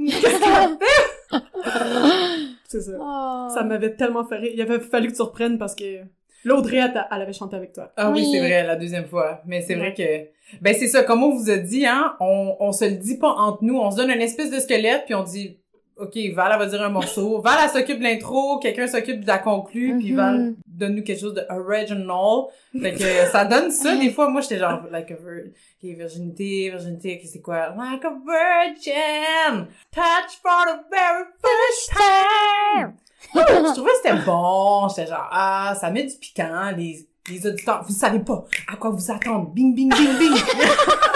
Qu'est-ce 0.06 0.22
qu'elle 0.40 0.78
fait?» 0.78 1.38
C'est 2.68 2.82
ça. 2.82 2.92
Oh. 3.00 3.48
Ça 3.54 3.64
m'avait 3.64 3.96
tellement 3.96 4.26
fait 4.26 4.36
rire. 4.38 4.52
Il 4.54 4.62
avait 4.62 4.80
fallu 4.80 5.10
que 5.12 5.16
tu 5.16 5.22
reprennes 5.22 5.58
parce 5.58 5.74
que 5.74 6.02
l'Audrey, 6.44 6.78
elle, 6.78 7.06
elle 7.12 7.22
avait 7.22 7.34
chanté 7.34 7.56
avec 7.56 7.74
toi. 7.74 7.92
Ah 7.98 8.12
oui, 8.12 8.22
Oui. 8.22 8.30
c'est 8.32 8.40
vrai, 8.40 8.64
la 8.66 8.76
deuxième 8.76 9.06
fois. 9.08 9.42
Mais 9.48 9.62
c'est 9.62 9.76
vrai 9.76 9.94
que... 9.94 10.28
Ben 10.62 10.76
c'est 10.78 10.88
ça, 10.88 11.04
comme 11.04 11.24
on 11.24 11.30
vous 11.36 11.50
a 11.50 11.58
dit, 11.58 11.86
hein, 11.86 12.16
on, 12.20 12.56
on 12.60 12.72
se 12.72 12.86
le 12.86 12.96
dit 12.96 13.18
pas 13.18 13.30
entre 13.30 13.64
nous. 13.64 13.78
On 13.78 13.90
se 13.92 13.98
donne 13.98 14.10
une 14.12 14.22
espèce 14.22 14.52
de 14.52 14.60
squelette, 14.60 15.06
puis 15.06 15.16
on 15.16 15.24
dit... 15.24 15.59
OK, 16.00 16.18
Val, 16.34 16.52
elle 16.54 16.60
va 16.60 16.66
dire 16.66 16.82
un 16.82 16.90
morceau. 16.90 17.42
Val, 17.42 17.58
elle 17.64 17.70
s'occupe 17.70 18.00
de 18.00 18.04
l'intro. 18.04 18.58
Quelqu'un 18.60 18.88
s'occupe 18.88 19.22
de 19.22 19.28
la 19.28 19.38
conclue. 19.40 19.98
Puis 19.98 20.12
Mhm. 20.12 20.16
Val, 20.18 20.54
donne-nous 20.68 21.04
quelque 21.04 21.20
chose 21.20 21.34
de 21.34 21.44
original. 21.50 22.46
Fait 22.82 22.94
que 22.94 23.32
ça 23.32 23.44
donne 23.46 23.70
ça. 23.72 23.96
Des 23.98 24.10
fois, 24.12 24.30
moi, 24.30 24.40
j'étais 24.42 24.58
genre, 24.60 24.82
like 24.92 25.12
a 25.12 25.16
vir- 25.16 25.48
ok, 25.52 25.98
virginité, 25.98 26.70
virginité, 26.70 27.22
c'est 27.26 27.42
quoi? 27.42 27.76
Like 27.78 28.06
a 28.06 28.14
virgin! 28.26 29.68
Touch 29.92 30.40
for 30.42 30.66
the 30.68 30.80
very 30.90 31.26
first 31.42 31.92
time! 31.92 32.94
je 33.36 33.74
trouvais 33.74 33.92
que 33.92 33.98
c'était 34.04 34.26
bon. 34.26 34.88
J'étais 34.90 35.08
genre, 35.08 35.28
ah, 35.32 35.76
ça 35.80 35.90
met 35.92 36.04
du 36.06 36.16
piquant. 36.16 36.72
Les, 36.78 37.06
les 37.30 37.46
auditeurs, 37.48 37.84
vous 37.86 37.94
savez 37.94 38.20
pas 38.20 38.46
à 38.72 38.78
quoi 38.78 38.90
vous 38.92 39.12
attendre. 39.12 39.50
Bing, 39.50 39.76
bing, 39.76 39.90
bing, 39.94 40.18
bing. 40.18 40.34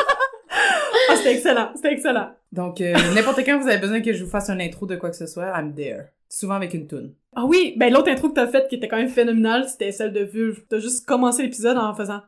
C'était 1.23 1.35
excellent, 1.35 1.69
c'était 1.75 1.93
excellent. 1.93 2.29
Donc, 2.51 2.81
euh, 2.81 2.93
n'importe 3.15 3.39
quand 3.45 3.59
vous 3.59 3.67
avez 3.67 3.79
besoin 3.79 4.01
que 4.01 4.13
je 4.13 4.23
vous 4.23 4.29
fasse 4.29 4.49
un 4.49 4.59
intro 4.59 4.85
de 4.85 4.95
quoi 4.95 5.09
que 5.09 5.15
ce 5.15 5.25
soit, 5.25 5.47
I'm 5.57 5.73
there. 5.73 6.05
Souvent 6.29 6.55
avec 6.55 6.73
une 6.73 6.87
toune. 6.87 7.13
Ah 7.35 7.45
oui, 7.45 7.73
ben 7.77 7.91
l'autre 7.93 8.09
intro 8.11 8.29
que 8.29 8.33
t'as 8.35 8.47
faite 8.47 8.67
qui 8.67 8.75
était 8.75 8.87
quand 8.87 8.97
même 8.97 9.09
phénoménale, 9.09 9.67
c'était 9.67 9.91
celle 9.91 10.13
de 10.13 10.23
Vulve. 10.23 10.61
T'as 10.69 10.79
juste 10.79 11.05
commencé 11.07 11.43
l'épisode 11.43 11.77
en 11.77 11.93
faisant 11.93 12.21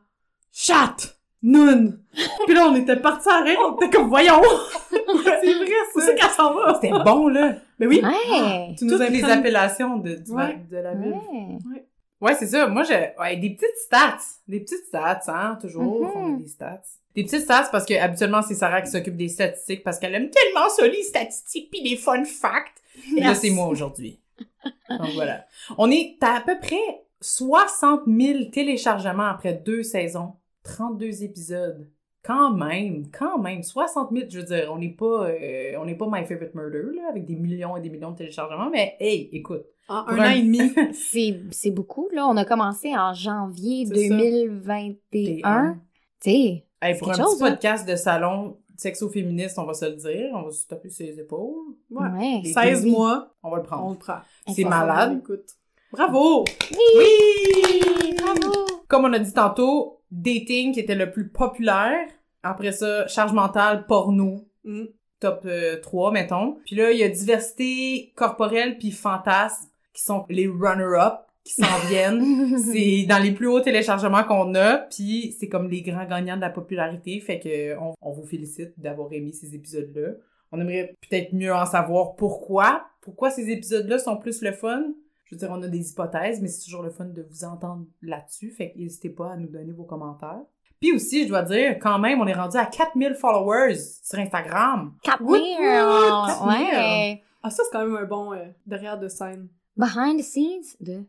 Chat! 0.52 0.96
Noun! 1.42 2.00
Puis 2.46 2.54
là, 2.54 2.66
on 2.68 2.74
était 2.74 2.96
partis 2.96 3.28
à 3.28 3.42
rire, 3.42 3.58
on 3.64 3.76
était 3.76 3.90
comme 3.90 4.08
voyons! 4.08 4.40
c'est 4.90 5.54
vrai, 5.54 5.70
c'est 5.94 6.00
ça 6.00 6.12
qu'elle 6.14 6.30
s'en 6.30 6.54
va! 6.54 6.74
C'était 6.80 6.94
bon, 7.04 7.28
là. 7.28 7.54
Ben 7.78 7.88
oui! 7.88 8.00
Ouais. 8.02 8.74
Tu 8.78 8.84
nous 8.86 8.96
Toutes 8.98 9.10
les 9.10 9.24
appellations 9.24 9.98
de, 9.98 10.14
du- 10.14 10.32
Ouais. 10.32 10.58
de 10.70 10.76
la 10.78 10.94
ville. 10.94 11.12
Ouais. 11.12 11.84
Ouais, 12.20 12.34
c'est 12.34 12.46
ça. 12.46 12.66
Moi, 12.66 12.82
j'ai 12.84 13.10
ouais, 13.18 13.36
des 13.36 13.50
petites 13.50 13.76
stats. 13.84 14.18
Des 14.48 14.60
petites 14.60 14.86
stats, 14.86 15.22
hein, 15.28 15.58
toujours. 15.60 15.82
Mhm. 15.82 16.10
On 16.14 16.34
a 16.34 16.38
des 16.38 16.48
stats. 16.48 16.82
Des 17.14 17.24
petites 17.24 17.42
stats 17.42 17.68
parce 17.70 17.84
que 17.84 17.94
habituellement, 17.94 18.42
c'est 18.42 18.54
Sarah 18.54 18.82
qui 18.82 18.90
s'occupe 18.90 19.16
des 19.16 19.28
statistiques 19.28 19.82
parce 19.82 19.98
qu'elle 19.98 20.14
aime 20.14 20.30
tellement 20.30 20.68
ça, 20.68 20.86
les 20.86 21.02
statistiques 21.02 21.70
pis 21.70 21.82
les 21.82 21.96
fun 21.96 22.24
facts. 22.24 22.82
Et 23.16 23.20
là, 23.20 23.34
c'est 23.34 23.50
moi 23.50 23.66
aujourd'hui. 23.66 24.20
Donc 24.88 25.10
voilà. 25.14 25.46
On 25.78 25.90
est 25.90 26.16
à, 26.20 26.36
à 26.36 26.40
peu 26.40 26.58
près 26.58 27.04
60 27.20 28.02
000 28.06 28.44
téléchargements 28.50 29.26
après 29.26 29.54
deux 29.54 29.82
saisons, 29.82 30.34
32 30.62 31.22
épisodes. 31.22 31.88
Quand 32.26 32.52
même, 32.52 33.04
quand 33.16 33.38
même, 33.38 33.62
60 33.62 34.10
000, 34.12 34.24
je 34.28 34.38
veux 34.40 34.44
dire, 34.44 34.68
on 34.72 34.78
n'est 34.78 34.88
pas, 34.94 35.28
euh, 35.28 35.76
on 35.78 35.84
n'est 35.84 35.94
pas 35.94 36.06
My 36.10 36.24
Favorite 36.26 36.54
Murder, 36.54 36.82
là, 36.96 37.02
avec 37.10 37.24
des 37.24 37.36
millions 37.36 37.76
et 37.76 37.80
des 37.80 37.88
millions 37.90 38.10
de 38.10 38.16
téléchargements, 38.16 38.68
mais 38.70 38.96
hey, 38.98 39.28
écoute. 39.32 39.62
En 39.88 40.02
Pour 40.04 40.14
un 40.14 40.18
un- 40.18 40.30
an 40.32 40.34
et 40.34 40.42
demi. 40.42 40.72
C'est, 40.92 41.40
c'est 41.52 41.70
beaucoup, 41.70 42.08
là. 42.12 42.26
On 42.26 42.36
a 42.36 42.44
commencé 42.44 42.92
en 42.96 43.14
janvier 43.14 43.86
C'est 43.86 44.08
ça. 44.08 44.16
2021. 44.16 45.74
Tu 46.20 46.30
sais. 46.30 46.64
Hey, 46.82 46.98
pour 46.98 47.10
un 47.10 47.14
quelque 47.14 47.22
petit 47.24 47.30
chose, 47.30 47.42
hein? 47.42 47.50
podcast 47.50 47.88
de 47.88 47.94
salon 47.94 48.56
sexo-féministe, 48.76 49.58
on 49.58 49.64
va 49.64 49.74
se 49.74 49.84
le 49.86 49.94
dire, 49.96 50.30
on 50.34 50.42
va 50.42 50.50
se 50.50 50.66
taper 50.66 50.90
ses 50.90 51.18
épaules, 51.20 51.54
Ouais. 51.90 52.08
Ouais. 52.08 52.40
Les 52.42 52.52
16 52.52 52.80
demi. 52.82 52.90
mois, 52.92 53.32
on 53.42 53.50
va 53.50 53.56
le 53.58 53.62
on 53.62 53.64
prendre. 53.64 53.92
le 53.92 53.98
prend. 53.98 54.18
C'est 54.52 54.64
On 54.64 54.68
malade. 54.68 55.18
Écoute. 55.22 55.46
Bravo! 55.92 56.44
Oui! 56.72 58.14
Bravo! 58.18 58.52
Comme 58.88 59.04
on 59.04 59.12
a 59.12 59.18
dit 59.18 59.32
tantôt, 59.32 60.00
dating 60.10 60.72
qui 60.72 60.80
était 60.80 60.94
le 60.94 61.10
plus 61.10 61.28
populaire. 61.28 62.06
Après 62.50 62.72
ça, 62.72 63.06
charge 63.08 63.32
mentale, 63.32 63.86
porno, 63.86 64.42
Mm. 64.64 64.86
top 65.20 65.42
euh, 65.46 65.80
3, 65.80 66.10
mettons. 66.10 66.58
Puis 66.66 66.74
là, 66.74 66.90
il 66.90 66.98
y 66.98 67.04
a 67.04 67.08
diversité 67.08 68.12
corporelle 68.16 68.78
puis 68.78 68.90
fantasme 68.90 69.68
qui 69.92 70.02
sont 70.02 70.24
les 70.28 70.48
runner-up 70.48 71.20
qui 71.44 71.52
s'en 71.54 71.78
viennent. 71.88 72.58
c'est 72.58 73.06
dans 73.08 73.22
les 73.22 73.30
plus 73.30 73.46
hauts 73.46 73.60
téléchargements 73.60 74.24
qu'on 74.24 74.54
a, 74.56 74.78
puis 74.78 75.36
c'est 75.38 75.48
comme 75.48 75.70
les 75.70 75.82
grands 75.82 76.04
gagnants 76.06 76.34
de 76.36 76.40
la 76.40 76.50
popularité, 76.50 77.20
fait 77.20 77.38
que 77.38 77.78
on, 77.78 77.94
on 78.02 78.10
vous 78.12 78.26
félicite 78.26 78.72
d'avoir 78.76 79.12
aimé 79.12 79.30
ces 79.32 79.54
épisodes-là. 79.54 80.14
On 80.50 80.60
aimerait 80.60 80.96
peut-être 81.08 81.32
mieux 81.32 81.54
en 81.54 81.64
savoir 81.66 82.16
pourquoi, 82.16 82.86
pourquoi 83.00 83.30
ces 83.30 83.48
épisodes-là 83.50 83.98
sont 84.00 84.16
plus 84.16 84.42
le 84.42 84.50
fun? 84.52 84.82
Je 85.26 85.34
veux 85.34 85.38
dire, 85.38 85.50
on 85.52 85.62
a 85.62 85.68
des 85.68 85.90
hypothèses, 85.90 86.40
mais 86.40 86.48
c'est 86.48 86.64
toujours 86.64 86.82
le 86.82 86.90
fun 86.90 87.04
de 87.04 87.22
vous 87.22 87.44
entendre 87.44 87.84
là-dessus, 88.02 88.50
fait 88.50 88.72
que 88.72 88.78
n'hésitez 88.78 89.10
pas 89.10 89.32
à 89.32 89.36
nous 89.36 89.48
donner 89.48 89.72
vos 89.72 89.84
commentaires. 89.84 90.42
Puis 90.86 90.94
aussi, 90.94 91.24
je 91.24 91.30
dois 91.30 91.42
dire, 91.42 91.78
quand 91.80 91.98
même, 91.98 92.20
on 92.20 92.28
est 92.28 92.32
rendu 92.32 92.56
à 92.56 92.64
4000 92.64 93.16
followers 93.16 93.74
sur 94.04 94.20
Instagram. 94.20 94.94
Cap 95.02 95.20
Woot, 95.20 95.40
Meal. 95.40 95.84
woot. 95.84 96.46
Ouais. 96.46 97.24
Ah, 97.42 97.50
ça, 97.50 97.64
c'est 97.64 97.72
quand 97.72 97.84
même 97.84 97.96
un 97.96 98.04
bon 98.04 98.32
euh, 98.32 98.44
derrière 98.66 98.96
de 98.96 99.08
scène. 99.08 99.48
Behind 99.76 100.20
the 100.20 100.22
scenes 100.22 100.62
de? 100.78 101.04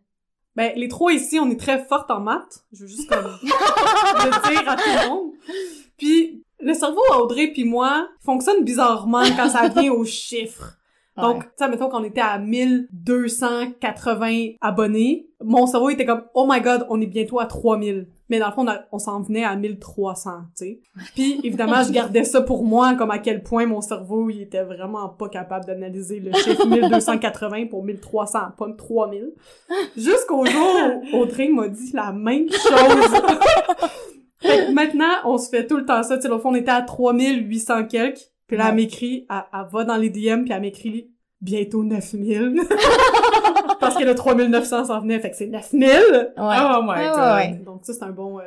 Ben, 0.55 0.71
les 0.75 0.87
trois 0.87 1.13
ici, 1.13 1.39
on 1.39 1.47
est 1.51 1.59
très 1.59 1.85
fortes 1.85 2.09
en 2.09 2.21
maths. 2.21 2.65
Je 2.71 2.85
veux 2.85 2.87
juste 2.87 3.07
comme 3.07 3.25
le 3.43 4.49
dire 4.49 4.67
à 4.67 4.75
tout 4.77 4.89
le 4.89 5.09
monde. 5.09 5.31
Puis, 5.95 6.43
le 6.59 6.73
cerveau 6.73 7.01
à 7.11 7.19
Audrey 7.19 7.51
puis 7.53 7.63
moi 7.63 8.09
fonctionne 8.21 8.63
bizarrement 8.63 9.25
quand 9.35 9.49
ça 9.49 9.67
vient 9.67 9.91
aux 9.91 10.05
chiffres. 10.05 10.76
Donc, 11.17 11.43
tu 11.43 11.49
sais, 11.57 11.67
mettons 11.67 11.89
qu'on 11.89 12.03
était 12.03 12.21
à 12.21 12.37
1280 12.37 14.51
abonnés, 14.61 15.27
mon 15.43 15.65
cerveau 15.65 15.89
était 15.89 16.05
comme 16.05 16.23
«Oh 16.33 16.45
my 16.49 16.61
God, 16.61 16.85
on 16.89 17.01
est 17.01 17.07
bientôt 17.07 17.39
à 17.39 17.45
3000». 17.45 18.07
Mais 18.29 18.39
dans 18.39 18.47
le 18.47 18.53
fond, 18.53 18.65
on, 18.91 18.99
s'en 18.99 19.21
venait 19.21 19.45
à 19.45 19.55
1300, 19.55 20.31
tu 20.57 20.65
sais. 20.65 20.79
Puis, 21.15 21.39
évidemment, 21.43 21.83
je 21.83 21.91
gardais 21.91 22.23
ça 22.23 22.41
pour 22.41 22.63
moi, 22.63 22.95
comme 22.95 23.11
à 23.11 23.19
quel 23.19 23.41
point 23.41 23.65
mon 23.65 23.81
cerveau, 23.81 24.29
il 24.29 24.41
était 24.41 24.63
vraiment 24.63 25.09
pas 25.09 25.29
capable 25.29 25.65
d'analyser 25.65 26.19
le 26.19 26.33
chiffre 26.33 26.65
1280 26.67 27.67
pour 27.67 27.83
1300, 27.83 28.39
pas 28.57 28.67
3000. 28.77 29.33
Jusqu'au 29.95 30.45
jour 30.45 31.01
où 31.13 31.17
Audrey 31.17 31.47
m'a 31.47 31.69
dit 31.69 31.91
la 31.93 32.11
même 32.11 32.49
chose. 32.49 32.67
Fait 34.39 34.67
que 34.67 34.71
maintenant, 34.71 35.13
on 35.25 35.37
se 35.37 35.49
fait 35.49 35.65
tout 35.65 35.77
le 35.77 35.85
temps 35.85 36.03
ça. 36.03 36.17
Tu 36.17 36.23
sais, 36.23 36.29
au 36.29 36.39
fond, 36.39 36.49
on 36.49 36.55
était 36.55 36.69
à 36.69 36.81
3800 36.81 37.85
quelques. 37.85 38.31
Puis 38.47 38.57
là, 38.57 38.69
elle 38.69 38.75
m'écrit, 38.75 39.25
elle, 39.29 39.43
elle 39.53 39.65
va 39.71 39.83
dans 39.83 39.97
les 39.97 40.09
DM, 40.09 40.43
puis 40.43 40.53
elle 40.53 40.61
m'écrit 40.61 41.11
bientôt 41.41 41.83
9000. 41.83 42.61
Parce 43.79 43.95
que 43.97 44.03
le 44.03 44.15
3900 44.15 44.85
s'en 44.85 45.01
venait, 45.01 45.19
fait 45.19 45.29
que 45.31 45.35
c'est 45.35 45.47
9000. 45.47 45.83
Ouais. 45.87 45.93
Oh 46.37 46.81
my 46.83 46.89
Ouais, 46.89 47.07
god. 47.09 47.17
ouais, 47.17 47.33
ouais. 47.35 47.61
Donc 47.65 47.85
ça, 47.85 47.93
c'est 47.93 48.03
un 48.03 48.11
bon... 48.11 48.39
euh, 48.39 48.43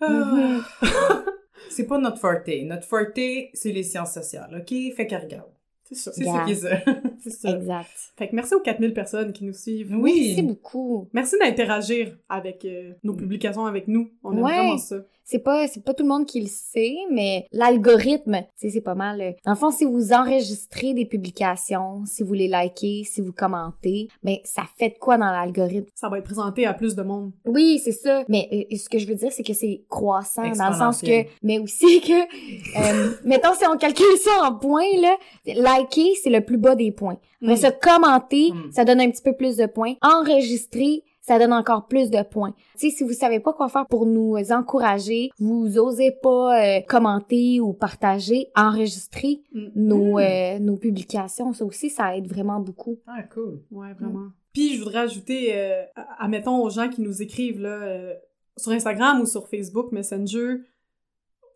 Ah. 0.00 0.60
c'est 1.70 1.86
pas 1.86 1.98
notre 1.98 2.18
forte. 2.18 2.48
Notre 2.64 2.86
forte, 2.86 3.18
c'est 3.54 3.72
les 3.72 3.82
sciences 3.82 4.12
sociales, 4.14 4.50
OK? 4.60 4.74
Fait 4.96 5.06
qu'elle 5.06 5.22
regarde. 5.22 5.50
C'est 5.84 5.94
ça. 5.96 6.12
C'est 6.12 6.24
Yeah. 6.24 6.32
ça 6.38 6.44
qui 6.44 6.52
est 6.52 6.54
ça. 6.54 6.70
C'est 7.22 7.30
ça. 7.30 7.50
Exact. 7.50 7.90
Fait 8.16 8.28
que 8.28 8.34
merci 8.34 8.54
aux 8.54 8.60
4000 8.60 8.94
personnes 8.94 9.32
qui 9.32 9.44
nous 9.44 9.52
suivent. 9.52 9.94
Oui. 9.96 10.28
Merci 10.34 10.42
beaucoup. 10.42 11.08
Merci 11.12 11.36
d'interagir 11.38 12.16
avec 12.28 12.64
euh, 12.64 12.92
nos 13.04 13.14
publications 13.14 13.66
avec 13.66 13.86
nous. 13.88 14.08
On 14.24 14.32
aime 14.32 14.40
vraiment 14.40 14.78
ça. 14.78 14.96
C'est 15.24 15.38
pas, 15.38 15.66
c'est 15.68 15.84
pas 15.84 15.94
tout 15.94 16.02
le 16.02 16.08
monde 16.08 16.26
qui 16.26 16.40
le 16.40 16.48
sait, 16.48 16.94
mais 17.10 17.46
l'algorithme, 17.52 18.38
tu 18.58 18.68
sais, 18.68 18.70
c'est 18.70 18.80
pas 18.80 18.94
mal. 18.94 19.20
euh, 19.20 19.32
Dans 19.44 19.52
le 19.52 19.56
fond, 19.56 19.70
si 19.70 19.84
vous 19.84 20.12
enregistrez 20.12 20.94
des 20.94 21.04
publications, 21.06 22.02
si 22.06 22.22
vous 22.22 22.34
les 22.34 22.48
likez, 22.48 23.04
si 23.04 23.20
vous 23.20 23.32
commentez, 23.32 24.08
ben, 24.22 24.36
ça 24.44 24.62
fait 24.78 24.90
de 24.90 24.94
quoi 24.98 25.16
dans 25.18 25.30
l'algorithme? 25.30 25.86
Ça 25.94 26.08
va 26.08 26.18
être 26.18 26.24
présenté 26.24 26.66
à 26.66 26.74
plus 26.74 26.94
de 26.94 27.02
monde. 27.02 27.32
Oui, 27.46 27.80
c'est 27.82 27.92
ça. 27.92 28.24
Mais 28.28 28.48
euh, 28.72 28.76
ce 28.76 28.88
que 28.88 28.98
je 28.98 29.06
veux 29.06 29.14
dire, 29.14 29.30
c'est 29.32 29.42
que 29.44 29.54
c'est 29.54 29.82
croissant 29.88 30.42
dans 30.52 30.68
le 30.70 30.74
sens 30.76 31.00
que, 31.00 31.24
mais 31.42 31.58
aussi 31.58 32.00
que, 32.02 32.12
euh, 32.22 33.12
mettons 33.24 33.54
si 33.54 33.64
on 33.66 33.76
calcule 33.76 34.16
ça 34.18 34.30
en 34.44 34.54
points 34.54 34.82
là, 35.00 35.16
liker 35.46 36.14
c'est 36.22 36.30
le 36.30 36.40
plus 36.44 36.58
bas 36.58 36.74
des 36.74 36.92
points. 36.92 37.18
Après 37.42 37.54
Mm. 37.54 37.56
ça, 37.56 37.70
commenter, 37.72 38.50
Mm. 38.52 38.70
ça 38.72 38.84
donne 38.84 39.00
un 39.00 39.10
petit 39.10 39.22
peu 39.22 39.32
plus 39.34 39.56
de 39.56 39.66
points. 39.66 39.94
Enregistrer, 40.02 41.02
ça 41.22 41.38
donne 41.38 41.52
encore 41.52 41.86
plus 41.86 42.10
de 42.10 42.22
points. 42.22 42.54
Tu 42.78 42.90
sais, 42.90 42.96
si 42.96 43.04
vous 43.04 43.12
savez 43.14 43.40
pas 43.40 43.52
quoi 43.52 43.68
faire 43.68 43.86
pour 43.86 44.04
nous 44.06 44.36
encourager, 44.52 45.30
vous 45.38 45.78
osez 45.78 46.10
pas 46.22 46.60
euh, 46.60 46.80
commenter 46.86 47.60
ou 47.60 47.72
partager, 47.72 48.48
enregistrer 48.56 49.40
Mm. 49.54 49.68
nos, 49.76 50.18
euh, 50.18 50.58
nos 50.58 50.76
publications, 50.76 51.52
ça 51.52 51.64
aussi, 51.64 51.88
ça 51.90 52.16
aide 52.16 52.26
vraiment 52.26 52.60
beaucoup. 52.60 52.98
Ah, 53.06 53.22
cool. 53.22 53.62
Ouais, 53.70 53.92
vraiment. 53.94 54.28
Puis 54.52 54.74
je 54.76 54.82
voudrais 54.82 54.98
ajouter, 55.00 55.56
euh, 55.56 55.82
admettons 56.18 56.62
aux 56.62 56.68
gens 56.70 56.88
qui 56.88 57.00
nous 57.00 57.22
écrivent 57.22 57.60
là, 57.60 57.68
euh, 57.82 58.14
sur 58.58 58.72
Instagram 58.72 59.20
ou 59.20 59.26
sur 59.26 59.48
Facebook 59.48 59.92
Messenger, 59.92 60.56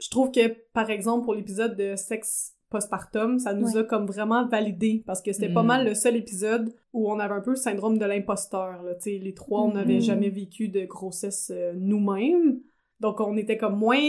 je 0.01 0.11
trouve 0.11 0.31
que, 0.31 0.49
par 0.73 0.91
exemple, 0.91 1.25
pour 1.25 1.35
l'épisode 1.35 1.77
de 1.77 1.97
sexe 1.97 2.55
postpartum, 2.71 3.39
ça 3.39 3.55
nous 3.55 3.73
Ouais. 3.75 3.79
a 3.81 3.85
comme 3.85 4.07
vraiment 4.07 4.47
validé 4.49 5.03
parce 5.07 5.23
que 5.23 5.33
c'était 5.33 5.53
pas 5.53 5.63
Mm. 5.63 5.67
mal 5.67 5.87
le 5.87 5.95
seul 5.95 6.17
épisode 6.17 6.73
où 6.93 7.11
on 7.11 7.19
avait 7.19 7.35
un 7.35 7.41
peu 7.41 7.51
le 7.51 7.57
syndrome 7.57 7.99
de 7.99 8.05
l'imposteur. 8.05 8.83
les 9.07 9.35
trois, 9.35 9.63
on 9.63 9.73
n'avait 9.73 9.95
Mhm. 9.95 10.01
jamais 10.01 10.29
vécu 10.31 10.69
de 10.69 10.85
grossesse 10.85 11.51
euh, 11.55 11.73
nous-mêmes. 11.77 12.59
Donc 13.01 13.21
on 13.21 13.37
était 13.37 13.57
comme 13.57 13.77
moins, 13.79 14.01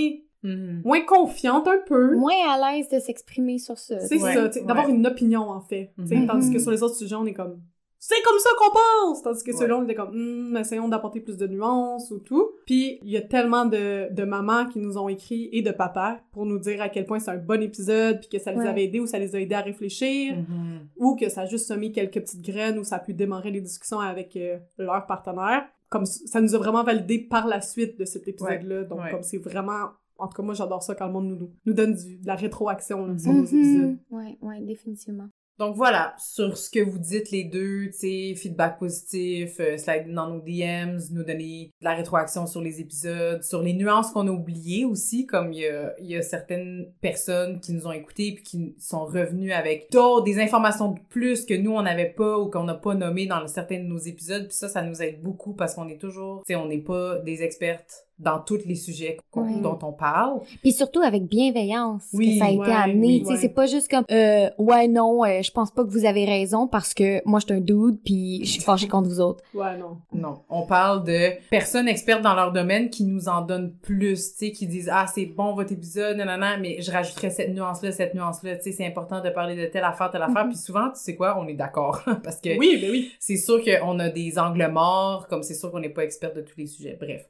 Mhm. 0.43 0.81
moins 0.85 1.01
confiante 1.01 1.67
un 1.67 1.79
peu. 1.85 2.15
Moins 2.15 2.33
à 2.49 2.73
l'aise 2.75 2.89
de 2.89 2.99
s'exprimer 2.99 3.57
sur 3.59 3.77
ça. 3.77 3.99
C'est 3.99 4.21
Ouais, 4.21 4.33
ça, 4.33 4.47
d'avoir 4.61 4.89
une 4.89 5.05
opinion 5.07 5.41
en 5.49 5.61
fait. 5.61 5.93
Tandis 6.27 6.51
que 6.51 6.59
sur 6.59 6.71
les 6.71 6.81
autres 6.83 6.95
sujets, 6.95 7.15
on 7.15 7.25
est 7.25 7.33
comme 7.33 7.61
c'est 7.99 8.21
comme 8.23 8.37
ça 8.39 8.49
qu'on 8.57 8.71
pense! 8.71 9.21
Tandis 9.23 9.43
que 9.43 9.51
Ouais. 9.51 9.57
celui-là, 9.57 9.77
on 9.77 9.83
était 9.83 9.95
comme 9.95 10.11
Hmm, 10.13 10.57
essayons 10.57 10.87
d'apporter 10.87 11.19
plus 11.19 11.37
de 11.37 11.47
nuances 11.47 12.11
ou 12.11 12.19
tout. 12.19 12.51
Puis 12.65 12.99
il 13.03 13.09
y 13.09 13.17
a 13.17 13.21
tellement 13.21 13.65
de, 13.65 14.13
de 14.13 14.23
mamans 14.23 14.65
qui 14.67 14.79
nous 14.79 14.97
ont 14.97 15.09
écrit 15.09 15.49
et 15.51 15.61
de 15.61 15.71
papas 15.71 16.17
pour 16.31 16.45
nous 16.45 16.59
dire 16.59 16.81
à 16.81 16.89
quel 16.89 17.05
point 17.05 17.19
c'est 17.19 17.31
un 17.31 17.37
bon 17.37 17.61
épisode, 17.61 18.19
puis 18.19 18.29
que 18.29 18.39
ça 18.39 18.51
les 18.51 18.59
Ouais. 18.59 18.67
avait 18.67 18.83
aidés 18.85 18.99
ou 18.99 19.07
ça 19.07 19.19
les 19.19 19.35
a 19.35 19.39
aidés 19.41 19.55
à 19.55 19.61
réfléchir, 19.61 20.35
Mhm. 20.37 20.87
ou 20.97 21.15
que 21.15 21.29
ça 21.29 21.41
a 21.41 21.45
juste 21.45 21.67
semé 21.67 21.91
quelques 21.91 22.19
petites 22.21 22.41
graines 22.45 22.77
ou 22.79 22.83
ça 22.83 22.97
a 22.97 22.99
pu 22.99 23.13
démarrer 23.13 23.51
les 23.51 23.61
discussions 23.61 23.99
avec 23.99 24.35
euh, 24.35 24.57
leur 24.77 25.05
partenaire. 25.05 25.65
Comme 25.89 26.05
ça 26.05 26.41
nous 26.41 26.53
a 26.53 26.57
vraiment 26.57 26.83
validé 26.83 27.19
par 27.19 27.47
la 27.47 27.61
suite 27.61 27.97
de 27.99 28.05
cet 28.05 28.27
épisode-là. 28.27 28.83
Donc 28.83 28.99
Ouais. 28.99 29.11
comme 29.11 29.23
c'est 29.23 29.37
vraiment 29.37 29.89
en 30.19 30.27
tout 30.27 30.33
cas, 30.37 30.41
moi, 30.41 30.55
j'adore 30.55 30.81
ça 30.81 30.95
quand 30.95 31.05
le 31.05 31.13
monde 31.13 31.27
nous, 31.39 31.49
nous 31.67 31.73
donne 31.73 31.93
du, 31.93 32.17
de 32.17 32.25
la 32.25 32.33
rétroaction 32.33 33.05
là, 33.05 33.15
sur 33.19 33.31
nos 33.31 33.41
Mhm. 33.41 33.45
épisodes. 33.45 33.97
Ouais, 34.09 34.35
ouais, 34.41 34.61
définitivement. 34.61 35.27
Donc 35.59 35.75
voilà, 35.75 36.13
sur 36.19 36.55
ce 36.55 36.69
que 36.69 36.79
vous 36.79 36.99
dites 36.99 37.31
les 37.31 37.43
deux, 37.43 37.89
tu 37.99 38.35
feedback 38.35 38.77
positif, 38.77 39.59
euh, 39.59 39.77
slide 39.77 40.13
dans 40.13 40.29
nos 40.29 40.39
DMs, 40.39 40.99
nous 41.11 41.23
donner 41.23 41.71
de 41.79 41.85
la 41.85 41.95
rétroaction 41.95 42.45
sur 42.45 42.61
les 42.61 42.79
épisodes, 42.79 43.43
sur 43.43 43.63
les 43.63 43.73
nuances 43.73 44.11
qu'on 44.11 44.27
a 44.27 44.31
oubliées 44.31 44.85
aussi, 44.85 45.25
comme 45.25 45.51
il 45.53 45.95
y 46.01 46.15
a, 46.15 46.21
certaines 46.21 46.91
personnes 47.01 47.59
qui 47.59 47.73
nous 47.73 47.87
ont 47.87 47.91
écoutés 47.91 48.33
puis 48.33 48.43
qui 48.43 48.75
sont 48.79 49.05
revenues 49.05 49.51
avec 49.51 49.91
d'autres, 49.91 50.25
des 50.25 50.39
informations 50.39 50.91
de 50.91 50.99
plus 51.09 51.45
que 51.45 51.53
nous 51.55 51.71
on 51.71 51.81
n'avait 51.81 52.09
pas 52.09 52.37
ou 52.37 52.49
qu'on 52.49 52.63
n'a 52.63 52.75
pas 52.75 52.93
nommé 52.93 53.25
dans 53.25 53.45
certains 53.47 53.79
de 53.79 53.87
nos 53.87 53.97
épisodes, 53.97 54.47
puis 54.47 54.57
ça, 54.57 54.69
ça 54.69 54.83
nous 54.83 55.01
aide 55.01 55.21
beaucoup 55.21 55.53
parce 55.53 55.73
qu'on 55.73 55.87
est 55.87 55.99
toujours, 55.99 56.43
tu 56.45 56.53
sais, 56.53 56.55
on 56.55 56.67
n'est 56.67 56.77
pas 56.77 57.17
des 57.19 57.41
expertes 57.41 58.06
dans 58.19 58.39
tous 58.39 58.59
les 58.65 58.75
sujets 58.75 59.17
dont 59.35 59.77
on 59.83 59.93
parle. 59.93 60.39
Puis 60.61 60.71
surtout 60.71 61.01
avec 61.01 61.23
bienveillance 61.27 62.03
Oui, 62.13 62.33
que 62.33 62.39
ça 62.39 62.45
a 62.45 62.51
été 62.51 62.71
amené. 62.71 63.07
oui, 63.07 63.19
tu 63.19 63.25
sais, 63.25 63.31
ouais. 63.33 63.37
c'est 63.37 63.49
pas 63.49 63.65
juste 63.67 63.89
comme 63.89 64.05
euh, 64.11 64.49
ouais 64.57 64.87
non, 64.87 65.23
euh, 65.23 65.41
je 65.41 65.51
pense 65.51 65.71
pas 65.71 65.83
que 65.83 65.89
vous 65.89 66.05
avez 66.05 66.25
raison 66.25 66.67
parce 66.67 66.93
que 66.93 67.21
moi 67.27 67.39
je 67.39 67.45
suis 67.45 67.53
un 67.55 67.61
dude 67.61 67.99
puis 68.03 68.39
je 68.43 68.51
suis 68.53 68.61
fâché 68.61 68.87
contre 68.87 69.07
vous 69.09 69.19
autres. 69.19 69.43
Ouais, 69.53 69.77
non. 69.77 69.97
Non, 70.13 70.41
on 70.49 70.63
parle 70.65 71.03
de 71.03 71.31
personnes 71.49 71.87
expertes 71.87 72.21
dans 72.23 72.33
leur 72.33 72.51
domaine 72.51 72.89
qui 72.89 73.03
nous 73.05 73.29
en 73.29 73.41
donnent 73.41 73.73
plus, 73.81 74.31
tu 74.33 74.47
sais, 74.47 74.51
qui 74.51 74.65
disent 74.67 74.89
ah 74.91 75.05
c'est 75.13 75.25
bon 75.27 75.53
votre 75.53 75.71
épisode, 75.71 76.17
nanana, 76.17 76.57
mais 76.57 76.81
je 76.81 76.91
rajouterais 76.91 77.29
cette 77.29 77.53
nuance 77.53 77.81
là, 77.83 77.91
cette 77.91 78.13
nuance 78.15 78.41
là, 78.43 78.55
tu 78.55 78.63
sais, 78.63 78.71
c'est 78.71 78.85
important 78.87 79.21
de 79.21 79.29
parler 79.29 79.55
de 79.55 79.65
telle 79.67 79.83
affaire, 79.83 80.09
telle 80.11 80.21
affaire, 80.23 80.45
Mhm. 80.45 80.49
puis 80.49 80.57
souvent 80.57 80.89
tu 80.89 80.99
sais 80.99 81.15
quoi, 81.15 81.37
on 81.39 81.47
est 81.47 81.53
d'accord 81.53 82.01
parce 82.23 82.37
que 82.41 82.57
Oui, 82.57 82.77
ben 82.81 82.89
oui. 82.91 83.11
c'est 83.19 83.37
sûr 83.37 83.59
qu'on 83.63 83.99
a 83.99 84.09
des 84.09 84.39
angles 84.39 84.67
morts, 84.71 85.27
comme 85.27 85.43
c'est 85.43 85.53
sûr 85.53 85.71
qu'on 85.71 85.79
n'est 85.79 85.89
pas 85.89 86.03
expert 86.03 86.33
de 86.33 86.41
tous 86.41 86.57
les 86.57 86.67
sujets. 86.67 86.97
Bref, 86.99 87.25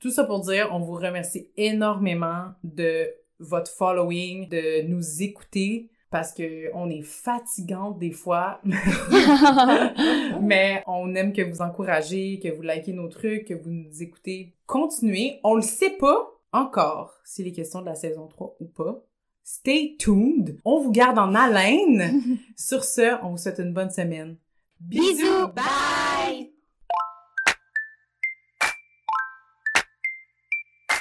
Tout 0.00 0.10
ça 0.10 0.24
pour 0.24 0.40
dire, 0.40 0.68
on 0.72 0.80
vous 0.80 0.94
remercie 0.94 1.48
énormément 1.56 2.52
de 2.64 3.08
votre 3.38 3.70
following, 3.70 4.48
de 4.48 4.82
nous 4.86 5.22
écouter. 5.22 5.90
Parce 6.10 6.32
que 6.32 6.70
on 6.72 6.88
est 6.88 7.02
fatigante 7.02 7.98
des 7.98 8.12
fois, 8.12 8.60
mais 10.40 10.82
on 10.86 11.14
aime 11.16 11.32
que 11.32 11.42
vous 11.42 11.60
encouragez, 11.62 12.38
que 12.38 12.48
vous 12.48 12.62
likez 12.62 12.92
nos 12.92 13.08
trucs, 13.08 13.46
que 13.46 13.54
vous 13.54 13.70
nous 13.70 14.02
écoutez. 14.02 14.54
Continuez. 14.66 15.40
On 15.42 15.56
le 15.56 15.62
sait 15.62 15.96
pas 15.98 16.30
encore 16.52 17.12
si 17.24 17.42
les 17.42 17.52
questions 17.52 17.80
de 17.80 17.86
la 17.86 17.96
saison 17.96 18.28
3 18.28 18.56
ou 18.60 18.66
pas. 18.66 19.04
Stay 19.42 19.96
tuned. 19.98 20.58
On 20.64 20.80
vous 20.80 20.90
garde 20.90 21.18
en 21.18 21.34
haleine. 21.34 22.38
Sur 22.56 22.84
ce, 22.84 23.22
on 23.22 23.30
vous 23.30 23.38
souhaite 23.38 23.58
une 23.58 23.72
bonne 23.72 23.90
semaine. 23.90 24.36
Bisous, 24.80 25.48
bye. 25.54 26.05